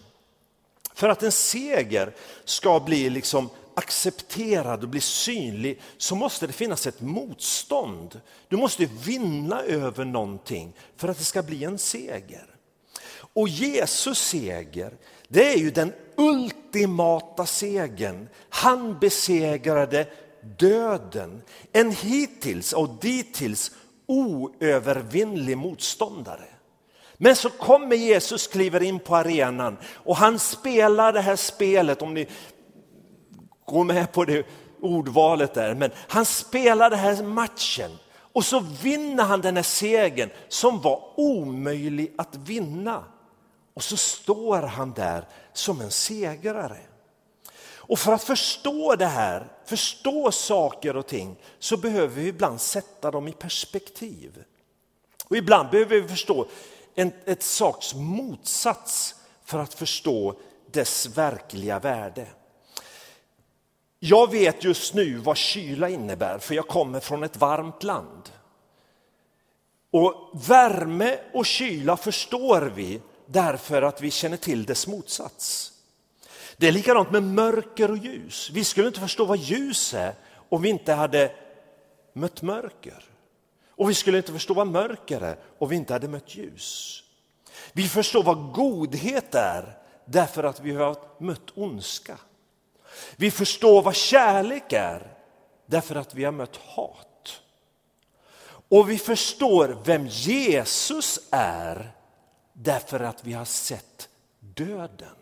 För 0.95 1.09
att 1.09 1.23
en 1.23 1.33
seger 1.33 2.15
ska 2.45 2.81
bli 2.81 3.11
liksom 3.11 3.49
accepterad 3.75 4.83
och 4.83 4.89
bli 4.89 5.01
synlig 5.01 5.81
så 5.97 6.15
måste 6.15 6.47
det 6.47 6.53
finnas 6.53 6.87
ett 6.87 7.01
motstånd. 7.01 8.21
Du 8.49 8.57
måste 8.57 8.87
vinna 9.05 9.63
över 9.63 10.05
någonting 10.05 10.73
för 10.97 11.09
att 11.09 11.19
det 11.19 11.25
ska 11.25 11.43
bli 11.43 11.65
en 11.65 11.79
seger. 11.79 12.47
Och 13.35 13.49
Jesus 13.49 14.19
seger, 14.19 14.93
det 15.29 15.53
är 15.53 15.59
ju 15.59 15.71
den 15.71 15.93
ultimata 16.17 17.47
segern. 17.47 18.29
Han 18.49 18.99
besegrade 18.99 20.07
döden, 20.59 21.43
en 21.73 21.93
hittills 21.93 22.73
och 22.73 22.89
dittills 23.01 23.71
oövervinnlig 24.07 25.59
motståndare. 25.59 26.52
Men 27.23 27.37
så 27.37 27.51
kommer 27.51 27.97
Jesus, 27.97 28.47
kliver 28.47 28.83
in 28.83 28.99
på 28.99 29.17
arenan 29.17 29.77
och 29.95 30.17
han 30.17 30.39
spelar 30.39 31.13
det 31.13 31.21
här 31.21 31.37
spelet, 31.37 32.03
om 32.03 32.15
ni 32.15 32.27
går 33.65 33.85
med 33.85 34.13
på 34.13 34.25
det 34.25 34.47
ordvalet 34.81 35.55
där, 35.55 35.75
men 35.75 35.91
han 36.09 36.25
spelar 36.25 36.91
den 36.91 36.99
här 36.99 37.23
matchen 37.23 37.91
och 38.33 38.45
så 38.45 38.61
vinner 38.61 39.25
han 39.25 39.41
den 39.41 39.57
här 39.57 39.63
segern 39.63 40.31
som 40.49 40.81
var 40.81 41.03
omöjlig 41.17 42.15
att 42.19 42.37
vinna. 42.37 43.05
Och 43.75 43.83
så 43.83 43.97
står 43.97 44.63
han 44.63 44.93
där 44.93 45.25
som 45.53 45.81
en 45.81 45.91
segrare. 45.91 46.79
Och 47.65 47.99
för 47.99 48.13
att 48.13 48.25
förstå 48.25 48.97
det 48.97 49.07
här, 49.07 49.53
förstå 49.65 50.33
saker 50.33 50.97
och 50.97 51.07
ting, 51.07 51.37
så 51.59 51.77
behöver 51.77 52.21
vi 52.21 52.29
ibland 52.29 52.61
sätta 52.61 53.11
dem 53.11 53.29
i 53.29 53.33
perspektiv. 53.33 54.45
Och 55.29 55.37
ibland 55.37 55.71
behöver 55.71 56.01
vi 56.01 56.09
förstå 56.09 56.47
en 56.95 57.13
ett 57.25 57.43
saks 57.43 57.95
motsats 57.95 59.15
för 59.45 59.59
att 59.59 59.75
förstå 59.75 60.35
dess 60.71 61.07
verkliga 61.07 61.79
värde. 61.79 62.27
Jag 63.99 64.31
vet 64.31 64.65
just 64.65 64.95
nu 64.95 65.17
vad 65.17 65.37
kyla 65.37 65.89
innebär, 65.89 66.39
för 66.39 66.55
jag 66.55 66.69
kommer 66.69 67.01
från 67.01 67.23
ett 67.23 67.37
varmt 67.37 67.83
land. 67.83 68.31
Och 69.91 70.31
värme 70.49 71.19
och 71.33 71.47
kyla 71.47 71.97
förstår 71.97 72.73
vi 72.77 73.01
därför 73.27 73.83
att 73.83 74.01
vi 74.01 74.11
känner 74.11 74.37
till 74.37 74.65
dess 74.65 74.87
motsats. 74.87 75.73
Det 76.57 76.69
är 76.69 76.73
likadant 76.73 77.11
med 77.11 77.23
mörker 77.23 77.91
och 77.91 77.97
ljus. 77.97 78.51
Vi 78.53 78.65
skulle 78.65 78.87
inte 78.87 79.01
förstå 79.01 79.25
vad 79.25 79.39
ljus 79.39 79.95
är 79.95 80.15
om 80.49 80.63
vi 80.63 80.69
inte 80.69 80.93
hade 80.93 81.33
mött 82.13 82.43
mörker. 82.43 83.05
Och 83.77 83.91
vi 83.91 83.95
skulle 83.95 84.17
inte 84.17 84.33
förstå 84.33 84.55
vad 84.55 84.67
mörker 84.67 85.21
är 85.21 85.39
om 85.59 85.69
vi 85.69 85.77
inte 85.77 85.93
hade 85.93 86.09
mött 86.09 86.35
ljus. 86.35 86.99
Vi 87.73 87.89
förstår 87.89 88.23
vad 88.23 88.53
godhet 88.53 89.35
är 89.35 89.79
därför 90.05 90.45
att 90.45 90.61
vi 90.61 90.75
har 90.75 90.97
mött 91.19 91.51
ondska. 91.55 92.19
Vi 93.17 93.31
förstår 93.31 93.83
vad 93.83 93.95
kärlek 93.95 94.73
är 94.73 95.17
därför 95.67 95.95
att 95.95 96.15
vi 96.15 96.25
har 96.25 96.33
mött 96.33 96.57
hat. 96.57 97.43
Och 98.69 98.91
vi 98.91 98.99
förstår 98.99 99.83
vem 99.85 100.07
Jesus 100.07 101.21
är 101.31 101.93
därför 102.53 103.01
att 103.01 103.25
vi 103.25 103.33
har 103.33 103.45
sett 103.45 104.09
döden. 104.41 105.17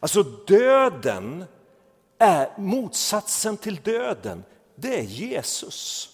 Alltså 0.00 0.22
döden 0.22 1.44
är 2.18 2.58
motsatsen 2.58 3.56
till 3.56 3.76
döden, 3.76 4.44
det 4.76 4.98
är 4.98 5.02
Jesus. 5.02 6.10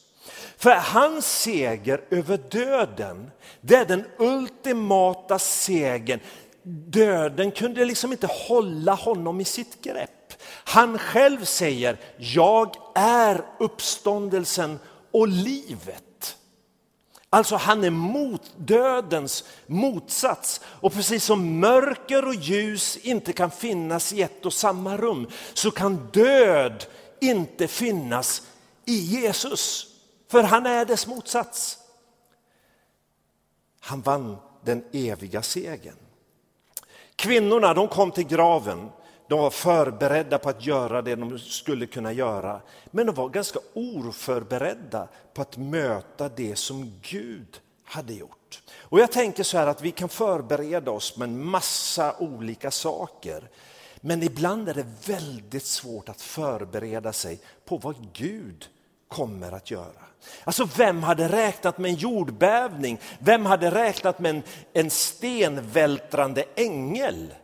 För 0.56 0.70
hans 0.70 1.40
seger 1.40 2.00
över 2.10 2.36
döden, 2.36 3.30
det 3.60 3.74
är 3.74 3.84
den 3.84 4.04
ultimata 4.18 5.38
segern. 5.38 6.20
Döden 6.62 7.50
kunde 7.50 7.84
liksom 7.84 8.12
inte 8.12 8.26
hålla 8.26 8.94
honom 8.94 9.40
i 9.40 9.44
sitt 9.44 9.82
grepp. 9.82 10.32
Han 10.64 10.98
själv 10.98 11.44
säger, 11.44 11.96
jag 12.16 12.76
är 12.94 13.44
uppståndelsen 13.58 14.78
och 15.10 15.28
livet. 15.28 16.36
Alltså 17.32 17.56
han 17.56 17.84
är 17.84 17.90
mot 17.90 18.42
dödens 18.56 19.44
motsats. 19.66 20.60
Och 20.64 20.92
precis 20.92 21.24
som 21.24 21.60
mörker 21.60 22.24
och 22.28 22.34
ljus 22.34 22.96
inte 22.96 23.32
kan 23.32 23.50
finnas 23.50 24.12
i 24.12 24.22
ett 24.22 24.46
och 24.46 24.52
samma 24.52 24.96
rum 24.96 25.28
så 25.54 25.70
kan 25.70 26.08
död 26.12 26.84
inte 27.20 27.68
finnas 27.68 28.42
i 28.84 28.96
Jesus. 28.96 29.89
För 30.30 30.42
han 30.42 30.66
är 30.66 30.84
dess 30.84 31.06
motsats. 31.06 31.78
Han 33.80 34.00
vann 34.00 34.36
den 34.64 34.84
eviga 34.92 35.42
segern. 35.42 35.96
Kvinnorna 37.16 37.74
de 37.74 37.88
kom 37.88 38.10
till 38.10 38.26
graven 38.26 38.90
de 39.30 39.38
var 39.38 39.50
förberedda 39.50 40.38
på 40.38 40.48
att 40.48 40.66
göra 40.66 41.02
det 41.02 41.16
de 41.16 41.38
skulle 41.38 41.86
kunna 41.86 42.12
göra. 42.12 42.60
Men 42.90 43.06
de 43.06 43.14
var 43.14 43.28
ganska 43.28 43.58
oförberedda 43.74 45.08
på 45.34 45.42
att 45.42 45.56
möta 45.56 46.28
det 46.28 46.56
som 46.56 46.92
Gud 47.02 47.60
hade 47.84 48.14
gjort. 48.14 48.62
Och 48.78 49.00
jag 49.00 49.12
tänker 49.12 49.42
så 49.42 49.58
här 49.58 49.66
att 49.66 49.82
vi 49.82 49.90
kan 49.90 50.08
förbereda 50.08 50.90
oss 50.90 51.16
med 51.16 51.28
en 51.28 51.44
massa 51.44 52.16
olika 52.18 52.70
saker. 52.70 53.48
Men 54.00 54.22
ibland 54.22 54.68
är 54.68 54.74
det 54.74 54.86
väldigt 55.06 55.66
svårt 55.66 56.08
att 56.08 56.20
förbereda 56.20 57.12
sig 57.12 57.40
på 57.64 57.76
vad 57.76 57.96
Gud 58.12 58.68
kommer 59.10 59.52
att 59.52 59.70
göra. 59.70 60.04
Alltså 60.44 60.68
vem 60.76 61.02
hade 61.02 61.28
räknat 61.28 61.78
med 61.78 61.90
en 61.90 61.96
jordbävning? 61.96 63.00
Vem 63.18 63.46
hade 63.46 63.70
räknat 63.70 64.18
med 64.18 64.30
en, 64.30 64.42
en 64.72 64.90
stenvältrande 64.90 66.44
ängel? 66.54 67.34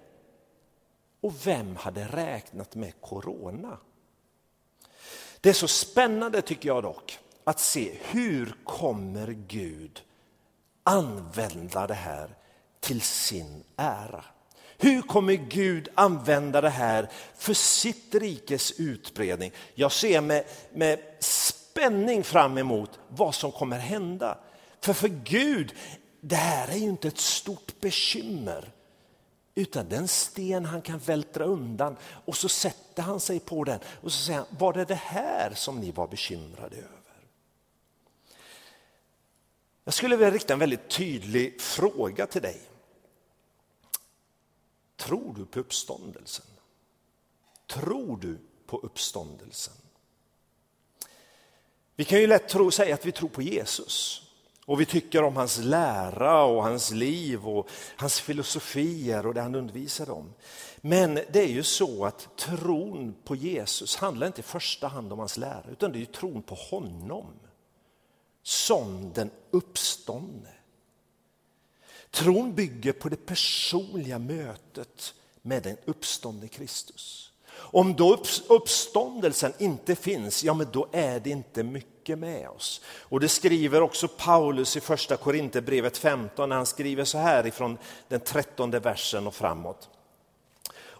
Och 1.20 1.46
vem 1.46 1.76
hade 1.76 2.04
räknat 2.04 2.74
med 2.74 3.00
corona? 3.00 3.78
Det 5.40 5.48
är 5.48 5.54
så 5.54 5.68
spännande 5.68 6.42
tycker 6.42 6.68
jag 6.68 6.82
dock 6.82 7.18
att 7.44 7.60
se 7.60 7.98
hur 8.02 8.56
kommer 8.64 9.26
Gud 9.48 10.02
använda 10.82 11.86
det 11.86 11.94
här 11.94 12.36
till 12.80 13.00
sin 13.00 13.64
ära? 13.76 14.24
Hur 14.78 15.02
kommer 15.02 15.32
Gud 15.34 15.88
använda 15.94 16.60
det 16.60 16.70
här 16.70 17.08
för 17.36 17.54
sitt 17.54 18.14
rikes 18.14 18.80
utbredning? 18.80 19.52
Jag 19.74 19.92
ser 19.92 20.20
med, 20.20 20.44
med 20.72 20.98
spänning 21.76 22.24
fram 22.24 22.58
emot 22.58 22.98
vad 23.08 23.34
som 23.34 23.52
kommer 23.52 23.78
hända. 23.78 24.38
För 24.80 24.92
för 24.92 25.08
Gud, 25.08 25.74
det 26.20 26.36
här 26.36 26.68
är 26.68 26.76
ju 26.76 26.88
inte 26.88 27.08
ett 27.08 27.18
stort 27.18 27.80
bekymmer. 27.80 28.72
Utan 29.54 29.88
den 29.88 30.08
sten 30.08 30.64
han 30.64 30.82
kan 30.82 30.98
vältra 30.98 31.44
undan 31.44 31.96
och 32.24 32.36
så 32.36 32.48
sätter 32.48 33.02
han 33.02 33.20
sig 33.20 33.40
på 33.40 33.64
den 33.64 33.80
och 34.02 34.12
så 34.12 34.24
säger 34.24 34.38
han, 34.38 34.48
var 34.58 34.72
det 34.72 34.84
det 34.84 34.94
här 34.94 35.52
som 35.54 35.80
ni 35.80 35.90
var 35.90 36.06
bekymrade 36.06 36.76
över? 36.76 36.90
Jag 39.84 39.94
skulle 39.94 40.16
vilja 40.16 40.30
rikta 40.30 40.52
en 40.52 40.58
väldigt 40.58 40.88
tydlig 40.88 41.60
fråga 41.60 42.26
till 42.26 42.42
dig. 42.42 42.60
Tror 44.96 45.34
du 45.34 45.46
på 45.46 45.60
uppståndelsen? 45.60 46.46
Tror 47.66 48.16
du 48.16 48.38
på 48.66 48.78
uppståndelsen? 48.78 49.74
Vi 51.96 52.04
kan 52.04 52.20
ju 52.20 52.26
lätt 52.26 52.48
tro, 52.48 52.70
säga 52.70 52.94
att 52.94 53.06
vi 53.06 53.12
tror 53.12 53.28
på 53.28 53.42
Jesus 53.42 54.22
och 54.66 54.80
vi 54.80 54.86
tycker 54.86 55.22
om 55.22 55.36
hans 55.36 55.58
lära 55.58 56.44
och 56.44 56.62
hans 56.62 56.90
liv 56.90 57.48
och 57.48 57.68
hans 57.96 58.20
filosofier 58.20 59.26
och 59.26 59.34
det 59.34 59.40
han 59.40 59.54
undervisade 59.54 60.12
om. 60.12 60.34
Men 60.76 61.14
det 61.14 61.40
är 61.40 61.48
ju 61.48 61.62
så 61.62 62.04
att 62.04 62.36
tron 62.36 63.14
på 63.24 63.36
Jesus 63.36 63.96
handlar 63.96 64.26
inte 64.26 64.40
i 64.40 64.44
första 64.44 64.88
hand 64.88 65.12
om 65.12 65.18
hans 65.18 65.36
lära 65.36 65.64
utan 65.70 65.92
det 65.92 65.98
är 65.98 66.00
ju 66.00 66.06
tron 66.06 66.42
på 66.42 66.54
honom 66.54 67.26
som 68.42 69.12
den 69.12 69.30
uppståndne. 69.50 70.52
Tron 72.10 72.54
bygger 72.54 72.92
på 72.92 73.08
det 73.08 73.26
personliga 73.26 74.18
mötet 74.18 75.14
med 75.42 75.62
den 75.62 75.76
uppståndne 75.84 76.48
Kristus. 76.48 77.32
Om 77.58 77.96
då 77.96 78.18
uppståndelsen 78.48 79.52
inte 79.58 79.96
finns, 79.96 80.44
ja 80.44 80.54
men 80.54 80.66
då 80.72 80.88
är 80.92 81.20
det 81.20 81.30
inte 81.30 81.62
mycket 81.62 82.18
med 82.18 82.48
oss. 82.48 82.80
Och 83.00 83.20
det 83.20 83.28
skriver 83.28 83.82
också 83.82 84.08
Paulus 84.08 84.76
i 84.76 84.80
första 84.80 85.16
Korinthierbrevet 85.16 85.98
15 85.98 86.48
när 86.48 86.56
han 86.56 86.66
skriver 86.66 87.04
så 87.04 87.18
här 87.18 87.46
ifrån 87.46 87.78
den 88.08 88.20
trettonde 88.20 88.78
versen 88.78 89.26
och 89.26 89.34
framåt. 89.34 89.88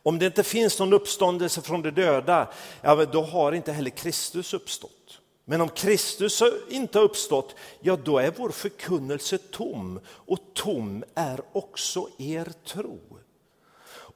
Om 0.07 0.19
det 0.19 0.27
inte 0.27 0.43
finns 0.43 0.79
någon 0.79 0.93
uppståndelse 0.93 1.63
från 1.63 1.83
de 1.83 1.91
döda, 1.91 2.49
ja 2.83 3.05
då 3.05 3.23
har 3.23 3.53
inte 3.53 3.73
heller 3.73 3.91
Kristus 3.91 4.55
uppstått. 4.55 5.21
Men 5.45 5.61
om 5.61 5.69
Kristus 5.69 6.43
inte 6.71 6.99
har 6.99 7.05
uppstått, 7.05 7.55
ja 7.81 7.97
då 8.05 8.19
är 8.19 8.33
vår 8.37 8.51
förkunnelse 8.51 9.39
tom 9.39 10.01
och 10.07 10.39
tom 10.55 11.05
är 11.15 11.41
också 11.53 12.09
er 12.19 12.53
tro. 12.65 13.01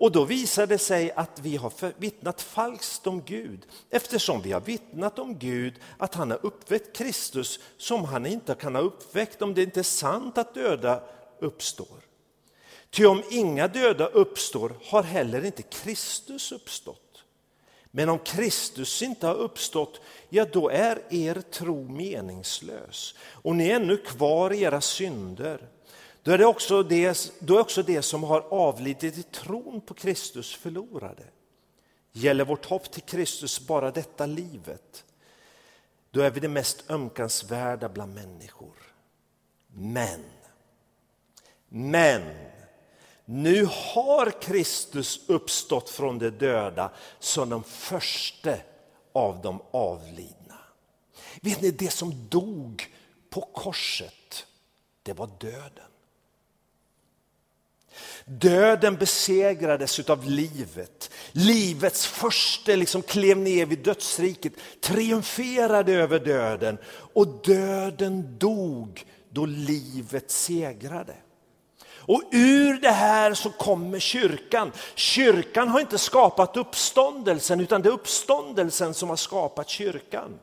Och 0.01 0.13
då 0.13 0.25
visar 0.25 0.67
det 0.67 0.79
sig 0.79 1.13
att 1.13 1.41
vi 1.43 1.57
har 1.57 2.01
vittnat 2.01 2.43
falskt 2.43 3.07
om 3.07 3.23
Gud 3.23 3.67
eftersom 3.91 4.43
vi 4.43 4.53
har 4.53 4.61
vittnat 4.61 5.19
om 5.19 5.39
Gud 5.39 5.75
att 5.99 6.15
han 6.15 6.31
har 6.31 6.47
uppväckt 6.47 6.97
Kristus 6.97 7.61
som 7.77 8.05
han 8.05 8.27
inte 8.27 8.55
kan 8.55 8.75
ha 8.75 8.83
uppväckt 8.83 9.43
om 9.43 9.55
det 9.55 9.63
inte 9.63 9.81
är 9.81 9.85
sant 9.85 10.39
att 10.39 10.55
döda 10.55 11.03
uppstår. 11.41 11.99
Ty 12.91 13.07
om 13.07 13.23
inga 13.31 13.69
döda 13.69 14.07
uppstår 14.07 14.73
har 14.85 15.03
heller 15.03 15.45
inte 15.45 15.63
Kristus 15.63 16.53
uppstått. 16.53 17.25
Men 17.91 18.09
om 18.09 18.19
Kristus 18.19 19.03
inte 19.03 19.27
har 19.27 19.35
uppstått, 19.35 20.01
ja 20.29 20.45
då 20.53 20.69
är 20.69 21.03
er 21.11 21.43
tro 21.51 21.89
meningslös 21.89 23.15
och 23.21 23.57
ni 23.57 23.69
är 23.69 23.77
ännu 23.77 23.97
kvar 23.97 24.53
i 24.53 24.63
era 24.63 24.81
synder. 24.81 25.69
Då 26.23 26.33
är, 26.33 26.39
det 26.39 26.47
också 26.47 26.83
det, 26.83 27.33
då 27.39 27.57
är 27.57 27.61
också 27.61 27.83
det 27.83 28.03
som 28.03 28.25
har 28.25 28.41
avlidit 28.41 29.19
i 29.19 29.23
tron 29.23 29.81
på 29.81 29.95
Kristus 29.95 30.55
förlorade. 30.55 31.25
Gäller 32.13 32.45
vårt 32.45 32.67
hopp 32.67 32.91
till 32.91 33.03
Kristus 33.03 33.67
bara 33.67 33.91
detta 33.91 34.27
livet, 34.27 35.05
då 36.11 36.21
är 36.21 36.31
vi 36.31 36.41
det 36.41 36.49
mest 36.49 36.91
ömkansvärda 36.91 37.89
bland 37.89 38.15
människor. 38.15 38.75
Men, 39.67 40.25
men, 41.69 42.23
nu 43.25 43.69
har 43.71 44.41
Kristus 44.41 45.29
uppstått 45.29 45.91
från 45.91 46.19
de 46.19 46.31
döda 46.31 46.91
som 47.19 47.51
den 47.51 47.63
första 47.63 48.57
av 49.13 49.43
de 49.43 49.63
avlidna. 49.71 50.59
Vet 51.41 51.61
ni, 51.61 51.71
det 51.71 51.91
som 51.91 52.29
dog 52.29 52.95
på 53.31 53.41
korset, 53.41 54.47
det 55.03 55.13
var 55.13 55.31
döden. 55.41 55.90
Döden 58.33 58.97
besegrades 58.97 60.11
av 60.11 60.25
livet. 60.25 61.11
Livets 61.33 62.07
första 62.07 62.73
liksom 62.73 63.03
klev 63.03 63.39
ner 63.39 63.67
vid 63.67 63.79
dödsriket, 63.79 64.53
triumferade 64.81 65.93
över 65.93 66.19
döden 66.19 66.79
och 67.13 67.27
döden 67.27 68.39
dog 68.39 69.05
då 69.31 69.47
livet 69.47 70.31
segrade. 70.31 71.15
Och 71.93 72.23
ur 72.33 72.81
det 72.81 72.91
här 72.91 73.35
så 73.35 73.51
kommer 73.51 73.99
kyrkan. 73.99 74.73
Kyrkan 74.95 75.69
har 75.69 75.81
inte 75.81 75.99
skapat 75.99 76.57
uppståndelsen 76.57 77.61
utan 77.61 77.83
det 77.83 77.89
är 77.89 77.93
uppståndelsen 77.93 78.95
som 78.95 79.09
har 79.09 79.17
skapat 79.17 79.69
kyrkan. 79.69 80.39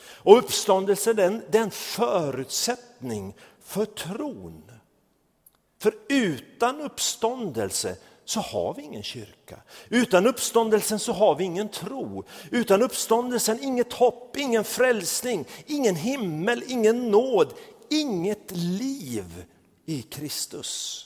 Och 0.00 0.38
uppståndelsen 0.38 1.16
den, 1.16 1.42
är 1.52 1.58
en 1.58 1.70
förutsättning 1.70 3.34
för 3.64 3.84
tron. 3.84 4.77
För 5.78 5.94
utan 6.08 6.80
uppståndelse 6.80 7.96
så 8.24 8.40
har 8.40 8.74
vi 8.74 8.82
ingen 8.82 9.02
kyrka. 9.02 9.62
Utan 9.88 10.26
uppståndelsen 10.26 10.98
så 10.98 11.12
har 11.12 11.34
vi 11.34 11.44
ingen 11.44 11.68
tro. 11.68 12.24
Utan 12.50 12.82
uppståndelsen 12.82 13.62
inget 13.62 13.92
hopp, 13.92 14.36
ingen 14.36 14.64
frälsning, 14.64 15.44
ingen 15.66 15.96
himmel, 15.96 16.64
ingen 16.66 17.10
nåd, 17.10 17.54
inget 17.90 18.50
liv 18.50 19.44
i 19.86 20.02
Kristus. 20.02 21.04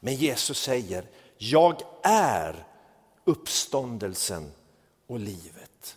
Men 0.00 0.14
Jesus 0.14 0.60
säger, 0.60 1.04
jag 1.38 1.82
är 2.02 2.66
uppståndelsen 3.24 4.52
och 5.06 5.20
livet. 5.20 5.96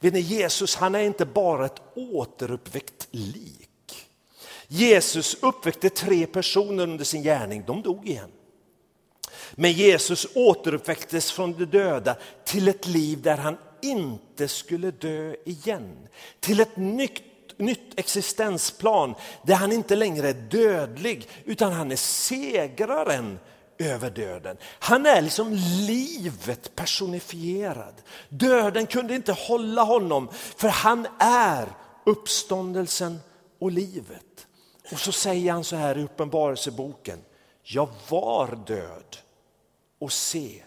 Vet 0.00 0.14
ni, 0.14 0.20
Jesus 0.20 0.76
han 0.76 0.94
är 0.94 1.00
inte 1.00 1.26
bara 1.26 1.66
ett 1.66 1.82
återuppväckt 1.94 3.08
lik. 3.10 3.65
Jesus 4.68 5.36
uppväckte 5.42 5.90
tre 5.90 6.26
personer 6.26 6.82
under 6.82 7.04
sin 7.04 7.22
gärning, 7.22 7.64
de 7.66 7.82
dog 7.82 8.08
igen. 8.08 8.30
Men 9.54 9.72
Jesus 9.72 10.26
återuppväcktes 10.34 11.32
från 11.32 11.52
de 11.52 11.64
döda 11.64 12.16
till 12.44 12.68
ett 12.68 12.86
liv 12.86 13.22
där 13.22 13.36
han 13.36 13.56
inte 13.82 14.48
skulle 14.48 14.90
dö 14.90 15.34
igen. 15.44 16.08
Till 16.40 16.60
ett 16.60 16.76
nytt, 16.76 17.22
nytt 17.56 17.98
existensplan 18.00 19.14
där 19.42 19.54
han 19.54 19.72
inte 19.72 19.96
längre 19.96 20.28
är 20.28 20.34
dödlig 20.34 21.28
utan 21.44 21.72
han 21.72 21.92
är 21.92 21.96
segraren 21.96 23.38
över 23.78 24.10
döden. 24.10 24.56
Han 24.78 25.06
är 25.06 25.22
liksom 25.22 25.52
livet 25.86 26.76
personifierad. 26.76 27.94
Döden 28.28 28.86
kunde 28.86 29.14
inte 29.14 29.32
hålla 29.32 29.82
honom 29.82 30.28
för 30.56 30.68
han 30.68 31.06
är 31.20 31.68
uppståndelsen 32.04 33.18
och 33.58 33.72
livet. 33.72 34.45
Och 34.92 34.98
så 34.98 35.12
säger 35.12 35.52
han 35.52 35.64
så 35.64 35.76
här 35.76 35.98
i 35.98 36.02
Uppenbarelseboken. 36.02 37.18
Jag 37.62 37.88
var 38.08 38.58
död 38.66 39.16
och 39.98 40.12
se, 40.12 40.62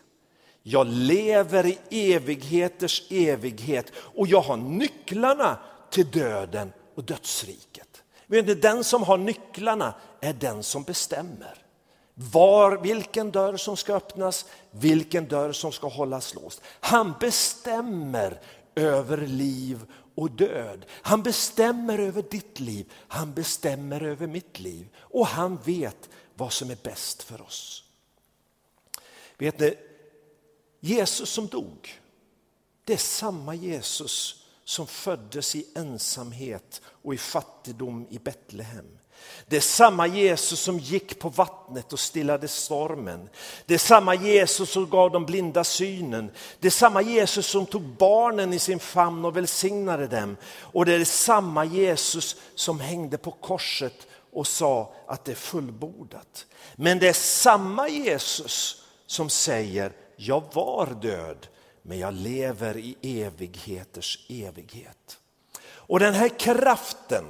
jag 0.63 0.87
lever 0.87 1.65
i 1.65 2.13
evigheters 2.13 3.11
evighet 3.11 3.91
och 3.95 4.27
jag 4.27 4.41
har 4.41 4.57
nycklarna 4.57 5.57
till 5.89 6.11
döden 6.11 6.73
och 6.95 7.03
dödsriket. 7.03 8.03
Men 8.27 8.59
den 8.59 8.83
som 8.83 9.03
har 9.03 9.17
nycklarna 9.17 9.93
är 10.21 10.33
den 10.33 10.63
som 10.63 10.83
bestämmer. 10.83 11.65
Var, 12.13 12.77
vilken 12.77 13.31
dörr 13.31 13.57
som 13.57 13.77
ska 13.77 13.93
öppnas, 13.93 14.45
vilken 14.71 15.27
dörr 15.27 15.51
som 15.51 15.71
ska 15.71 15.87
hållas 15.87 16.35
låst. 16.35 16.61
Han 16.79 17.13
bestämmer 17.19 18.39
över 18.75 19.17
liv 19.17 19.79
och 20.19 20.31
död. 20.31 20.85
Han 20.91 21.23
bestämmer 21.23 21.99
över 21.99 22.21
ditt 22.21 22.59
liv, 22.59 22.91
han 23.07 23.33
bestämmer 23.33 24.03
över 24.03 24.27
mitt 24.27 24.59
liv 24.59 24.87
och 24.97 25.27
han 25.27 25.57
vet 25.57 26.09
vad 26.35 26.53
som 26.53 26.71
är 26.71 26.77
bäst 26.83 27.23
för 27.23 27.41
oss. 27.41 27.83
Vet 29.37 29.59
ni, 29.59 29.75
Jesus 30.79 31.29
som 31.29 31.47
dog, 31.47 31.99
det 32.83 32.93
är 32.93 32.97
samma 32.97 33.55
Jesus 33.55 34.45
som 34.63 34.87
föddes 34.87 35.55
i 35.55 35.65
ensamhet 35.75 36.81
och 36.85 37.13
i 37.13 37.17
fattigdom 37.17 38.07
i 38.09 38.19
Betlehem. 38.19 38.98
Det 39.47 39.57
är 39.57 39.61
samma 39.61 40.07
Jesus 40.07 40.59
som 40.59 40.79
gick 40.79 41.19
på 41.19 41.29
vattnet 41.29 41.93
och 41.93 41.99
stillade 41.99 42.47
stormen. 42.47 43.29
Det 43.65 43.73
är 43.73 43.77
samma 43.77 44.15
Jesus 44.15 44.71
som 44.71 44.89
gav 44.89 45.11
de 45.11 45.25
blinda 45.25 45.63
synen. 45.63 46.31
Det 46.59 46.67
är 46.67 46.71
samma 46.71 47.01
Jesus 47.01 47.47
som 47.47 47.65
tog 47.65 47.81
barnen 47.81 48.53
i 48.53 48.59
sin 48.59 48.79
famn 48.79 49.25
och 49.25 49.37
välsignade 49.37 50.07
dem. 50.07 50.37
Och 50.61 50.85
det 50.85 50.93
är 50.93 51.05
samma 51.05 51.65
Jesus 51.65 52.35
som 52.55 52.79
hängde 52.79 53.17
på 53.17 53.31
korset 53.31 54.07
och 54.33 54.47
sa 54.47 54.93
att 55.07 55.25
det 55.25 55.31
är 55.31 55.35
fullbordat. 55.35 56.45
Men 56.75 56.99
det 56.99 57.07
är 57.07 57.13
samma 57.13 57.89
Jesus 57.89 58.83
som 59.05 59.29
säger, 59.29 59.91
jag 60.15 60.43
var 60.53 60.97
död 61.01 61.47
men 61.81 61.99
jag 61.99 62.13
lever 62.13 62.77
i 62.77 62.95
evigheters 63.01 64.25
evighet. 64.29 65.17
Och 65.61 65.99
den 65.99 66.13
här 66.13 66.39
kraften 66.39 67.25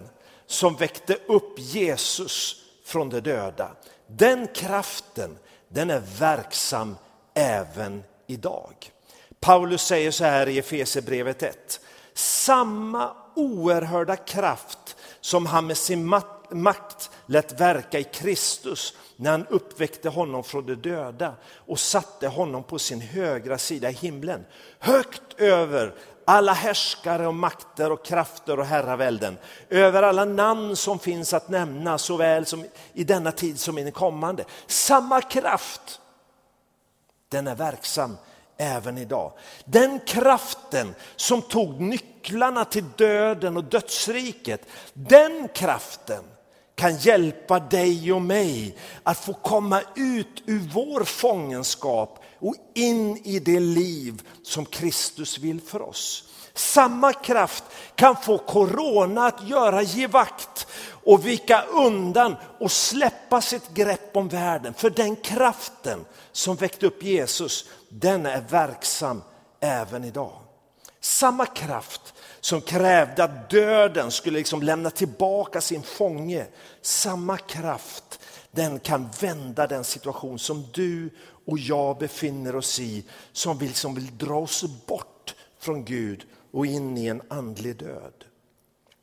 som 0.50 0.76
väckte 0.76 1.18
upp 1.28 1.60
Jesus 1.60 2.56
från 2.86 3.10
de 3.10 3.20
döda. 3.20 3.72
Den 4.08 4.48
kraften 4.48 5.38
den 5.68 5.90
är 5.90 6.02
verksam 6.20 6.98
även 7.34 8.04
idag. 8.28 8.92
Paulus 9.40 9.82
säger 9.82 10.12
så 10.12 10.24
här 10.24 10.50
i 10.50 10.58
Efesierbrevet 10.58 11.44
1. 11.44 11.80
Samma 12.14 13.16
oerhörda 13.36 14.16
kraft 14.16 14.96
som 15.22 15.46
han 15.46 15.68
med 15.68 15.78
sin 15.78 16.06
makt 16.52 17.10
lät 17.26 17.60
verka 17.60 18.00
i 18.00 18.04
Kristus 18.04 18.94
när 19.16 19.32
han 19.32 19.48
uppväckte 19.48 20.10
honom 20.10 20.44
från 20.44 20.66
de 20.66 20.76
döda 20.76 21.34
och 21.54 21.80
satte 21.80 22.28
honom 22.28 22.64
på 22.64 22.80
sin 22.80 23.02
högra 23.02 23.58
sida 23.58 23.90
i 23.90 23.94
himlen. 23.94 24.46
Högt 24.80 25.22
över 25.38 25.94
alla 26.30 26.54
härskare 26.54 27.28
och 27.28 27.36
makter 27.36 27.92
och 27.92 28.06
krafter 28.06 28.60
och 28.60 28.66
herravälden, 28.66 29.38
över 29.70 30.04
alla 30.04 30.26
namn 30.26 30.76
som 30.76 31.00
finns 31.00 31.34
att 31.34 31.50
nämna 31.50 31.98
såväl 31.98 32.46
som 32.46 32.66
i 32.94 33.04
denna 33.04 33.32
tid 33.32 33.60
som 33.60 33.78
i 33.78 33.84
den 33.84 33.92
kommande. 33.92 34.46
Samma 34.68 35.22
kraft, 35.22 36.02
den 37.30 37.48
är 37.48 37.56
verksam 37.56 38.18
även 38.58 38.98
idag. 38.98 39.32
Den 39.66 40.00
kraften 40.00 40.96
som 41.16 41.42
tog 41.42 41.82
nycklarna 41.82 42.66
till 42.66 42.86
döden 42.98 43.58
och 43.58 43.64
dödsriket, 43.64 44.62
den 44.94 45.48
kraften 45.54 46.24
kan 46.76 46.98
hjälpa 46.98 47.60
dig 47.60 48.14
och 48.14 48.22
mig 48.22 48.78
att 49.04 49.18
få 49.18 49.34
komma 49.34 49.82
ut 49.96 50.44
ur 50.46 50.70
vår 50.74 51.04
fångenskap 51.04 52.24
och 52.40 52.56
in 52.74 53.18
i 53.24 53.40
det 53.40 53.60
liv 53.60 54.22
som 54.44 54.66
Kristus 54.66 55.38
vill 55.38 55.62
för 55.62 55.82
oss. 55.82 56.24
Samma 56.54 57.14
kraft 57.14 57.64
kan 57.96 58.16
få 58.16 58.38
corona 58.38 59.26
att 59.26 59.48
göra 59.48 59.82
givakt 59.82 60.68
och 61.04 61.26
vika 61.26 61.62
undan 61.62 62.36
och 62.60 62.72
släppa 62.72 63.42
sitt 63.42 63.70
grepp 63.70 64.18
om 64.18 64.28
världen. 64.28 64.74
För 64.74 64.90
den 64.90 65.16
kraften 65.16 66.06
som 66.32 66.56
väckte 66.56 66.88
upp 66.88 67.04
Jesus, 67.04 67.66
den 67.90 68.26
är 68.26 68.42
verksam 68.42 69.22
även 69.60 70.04
idag. 70.04 70.32
Samma 71.02 71.46
kraft 71.46 72.14
som 72.40 72.62
krävde 72.62 73.24
att 73.24 73.50
döden 73.50 74.12
skulle 74.12 74.38
liksom 74.38 74.62
lämna 74.62 74.90
tillbaka 74.90 75.62
sin 75.62 75.84
fånge, 75.84 76.46
samma 76.82 77.38
kraft 77.38 78.09
den 78.52 78.80
kan 78.80 79.10
vända 79.22 79.68
den 79.68 79.84
situation 79.84 80.40
som 80.40 80.66
du 80.74 81.10
och 81.46 81.60
jag 81.60 81.98
befinner 81.98 82.56
oss 82.56 82.80
i, 82.80 83.04
som 83.32 83.58
vill, 83.58 83.74
som 83.74 83.96
vill 83.96 84.18
dra 84.18 84.40
oss 84.40 84.64
bort 84.86 85.36
från 85.60 85.86
Gud 85.86 86.26
och 86.52 86.66
in 86.66 86.98
i 86.98 87.08
en 87.08 87.22
andlig 87.30 87.76
död. 87.76 88.26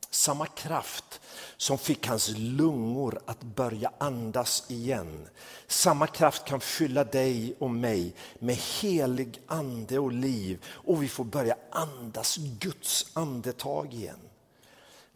Samma 0.09 0.45
kraft 0.45 1.21
som 1.57 1.77
fick 1.77 2.07
hans 2.07 2.29
lungor 2.37 3.19
att 3.25 3.43
börja 3.43 3.91
andas 3.97 4.71
igen. 4.71 5.27
Samma 5.67 6.07
kraft 6.07 6.45
kan 6.45 6.59
fylla 6.59 7.03
dig 7.03 7.55
och 7.59 7.69
mig 7.69 8.15
med 8.39 8.55
helig 8.55 9.41
ande 9.47 9.99
och 9.99 10.11
liv 10.11 10.63
och 10.65 11.03
vi 11.03 11.07
får 11.07 11.23
börja 11.23 11.55
andas 11.71 12.37
Guds 12.37 13.11
andetag 13.13 13.93
igen. 13.93 14.26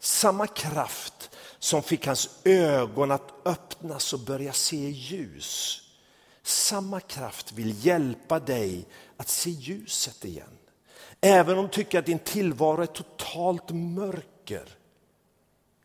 Samma 0.02 0.46
kraft 0.46 1.30
som 1.58 1.82
fick 1.82 2.06
hans 2.06 2.28
ögon 2.44 3.10
att 3.10 3.32
öppnas 3.44 4.12
och 4.12 4.20
börja 4.20 4.52
se 4.52 4.90
ljus. 4.90 5.82
Samma 6.42 7.00
kraft 7.00 7.52
vill 7.52 7.86
hjälpa 7.86 8.40
dig 8.40 8.86
att 9.16 9.28
se 9.28 9.50
ljuset 9.50 10.24
igen. 10.24 10.58
Även 11.20 11.58
om 11.58 11.64
du 11.64 11.70
tycker 11.70 11.98
att 11.98 12.06
din 12.06 12.18
tillvaro 12.18 12.82
är 12.82 12.86
totalt 12.86 13.70
mörker 13.70 14.68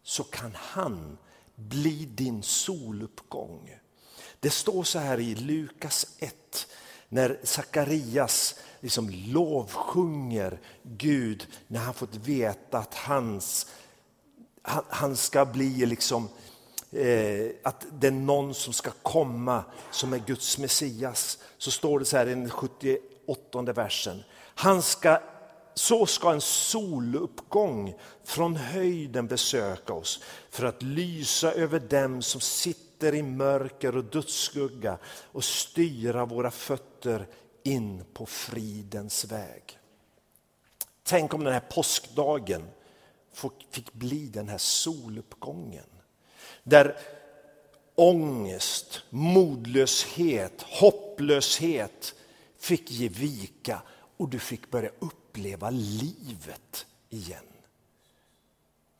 så 0.04 0.24
kan 0.24 0.56
han 0.56 1.18
bli 1.56 2.06
din 2.06 2.44
soluppgång. 2.44 3.76
Det 4.40 4.50
står 4.50 4.84
så 4.84 5.00
här 5.00 5.20
i 5.20 5.36
Lukas 5.36 6.08
1 6.20 6.68
när 7.10 7.40
Sakarias 7.44 8.56
liksom 8.80 9.10
lovsjunger 9.10 10.60
Gud 10.84 11.48
när 11.68 11.80
han 11.80 11.94
fått 11.94 12.16
veta 12.16 12.78
att 12.78 12.94
hans, 12.94 13.68
han, 14.68 14.84
han 14.90 15.16
ska 15.16 15.46
bli 15.46 15.86
liksom 15.86 16.30
eh, 16.92 17.50
att 17.64 17.86
det 17.92 18.08
är 18.08 18.12
någon 18.12 18.54
som 18.54 18.74
ska 18.74 18.92
komma 19.02 19.64
som 19.92 20.14
är 20.14 20.18
Guds 20.18 20.58
Messias. 20.58 21.38
Så 21.58 21.72
står 21.72 22.00
det 22.00 22.06
så 22.06 22.18
här 22.18 22.28
i 22.28 22.30
den 22.30 22.50
78 22.50 23.62
versen. 23.62 24.24
Han 24.56 24.82
ska, 24.82 25.22
så 25.74 26.06
ska 26.06 26.32
en 26.32 26.42
soluppgång 26.42 27.96
från 28.24 28.56
höjden 28.56 29.28
besöka 29.28 29.94
oss 29.94 30.24
för 30.50 30.66
att 30.66 30.84
lysa 30.84 31.52
över 31.52 31.80
dem 31.80 32.22
som 32.22 32.42
sitter 32.42 33.16
i 33.16 33.24
mörker 33.24 33.98
och 33.98 34.04
dödsskugga 34.04 34.98
och 35.32 35.44
styra 35.44 36.26
våra 36.26 36.52
fötter 36.52 37.28
in 37.64 38.04
på 38.14 38.26
fridens 38.26 39.26
väg. 39.26 39.80
Tänk 41.04 41.34
om 41.34 41.44
den 41.44 41.54
här 41.54 41.64
påskdagen 41.70 42.64
fick 43.71 43.93
bli 43.93 44.28
den 44.28 44.50
här 44.50 44.58
soluppgången. 44.58 45.89
Där 46.63 46.97
ångest, 47.95 49.02
modlöshet, 49.10 50.62
hopplöshet 50.62 52.15
fick 52.58 52.91
ge 52.91 53.08
vika 53.10 53.82
och 54.17 54.30
du 54.30 54.39
fick 54.39 54.71
börja 54.71 54.89
uppleva 55.00 55.69
livet 55.69 56.86
igen. 57.10 57.45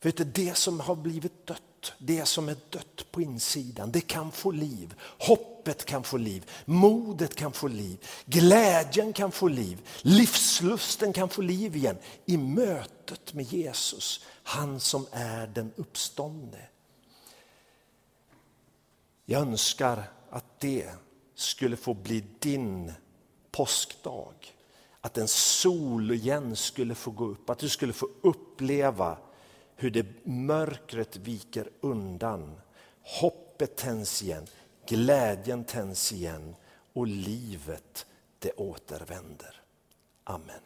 Vet 0.00 0.16
du, 0.16 0.24
det 0.24 0.56
som 0.56 0.80
har 0.80 0.94
blivit 0.94 1.46
dött 1.46 1.62
dött, 1.80 1.92
det 1.98 2.26
som 2.26 2.48
är 2.48 2.56
dött 2.70 3.06
på 3.10 3.22
insidan, 3.22 3.92
det 3.92 4.00
kan 4.00 4.32
få 4.32 4.50
liv. 4.50 4.94
Hoppet 5.18 5.84
kan 5.84 6.02
få 6.02 6.16
liv, 6.16 6.50
modet 6.64 7.34
kan 7.34 7.52
få 7.52 7.68
liv, 7.68 8.06
glädjen 8.26 9.12
kan 9.12 9.32
få 9.32 9.48
liv, 9.48 9.88
livslusten 10.02 11.12
kan 11.12 11.28
få 11.28 11.42
liv 11.42 11.76
igen 11.76 11.96
i 12.26 12.36
mötet 12.36 13.34
med 13.34 13.44
Jesus, 13.44 14.24
han 14.42 14.80
som 14.80 15.06
är 15.12 15.46
den 15.46 15.72
uppståndne. 15.76 16.68
Jag 19.26 19.42
önskar 19.42 20.04
att 20.30 20.60
det 20.60 20.90
skulle 21.34 21.76
få 21.76 21.94
bli 21.94 22.24
din 22.38 22.92
påskdag. 23.50 24.34
Att 25.00 25.18
en 25.18 25.28
sol 25.28 26.10
igen 26.10 26.56
skulle 26.56 26.94
få 26.94 27.10
gå 27.10 27.26
upp, 27.26 27.50
att 27.50 27.58
du 27.58 27.68
skulle 27.68 27.92
få 27.92 28.08
uppleva 28.22 29.18
hur 29.80 29.90
det 29.90 30.26
mörkret 30.26 31.16
viker 31.16 31.68
undan. 31.80 32.60
Hoppet 33.20 33.76
tänds 33.76 34.22
igen, 34.22 34.46
glädjen 34.88 35.64
tänds 35.64 36.12
igen 36.12 36.54
och 36.92 37.06
livet 37.06 38.06
det 38.38 38.52
återvänder. 38.52 39.62
Amen. 40.24 40.60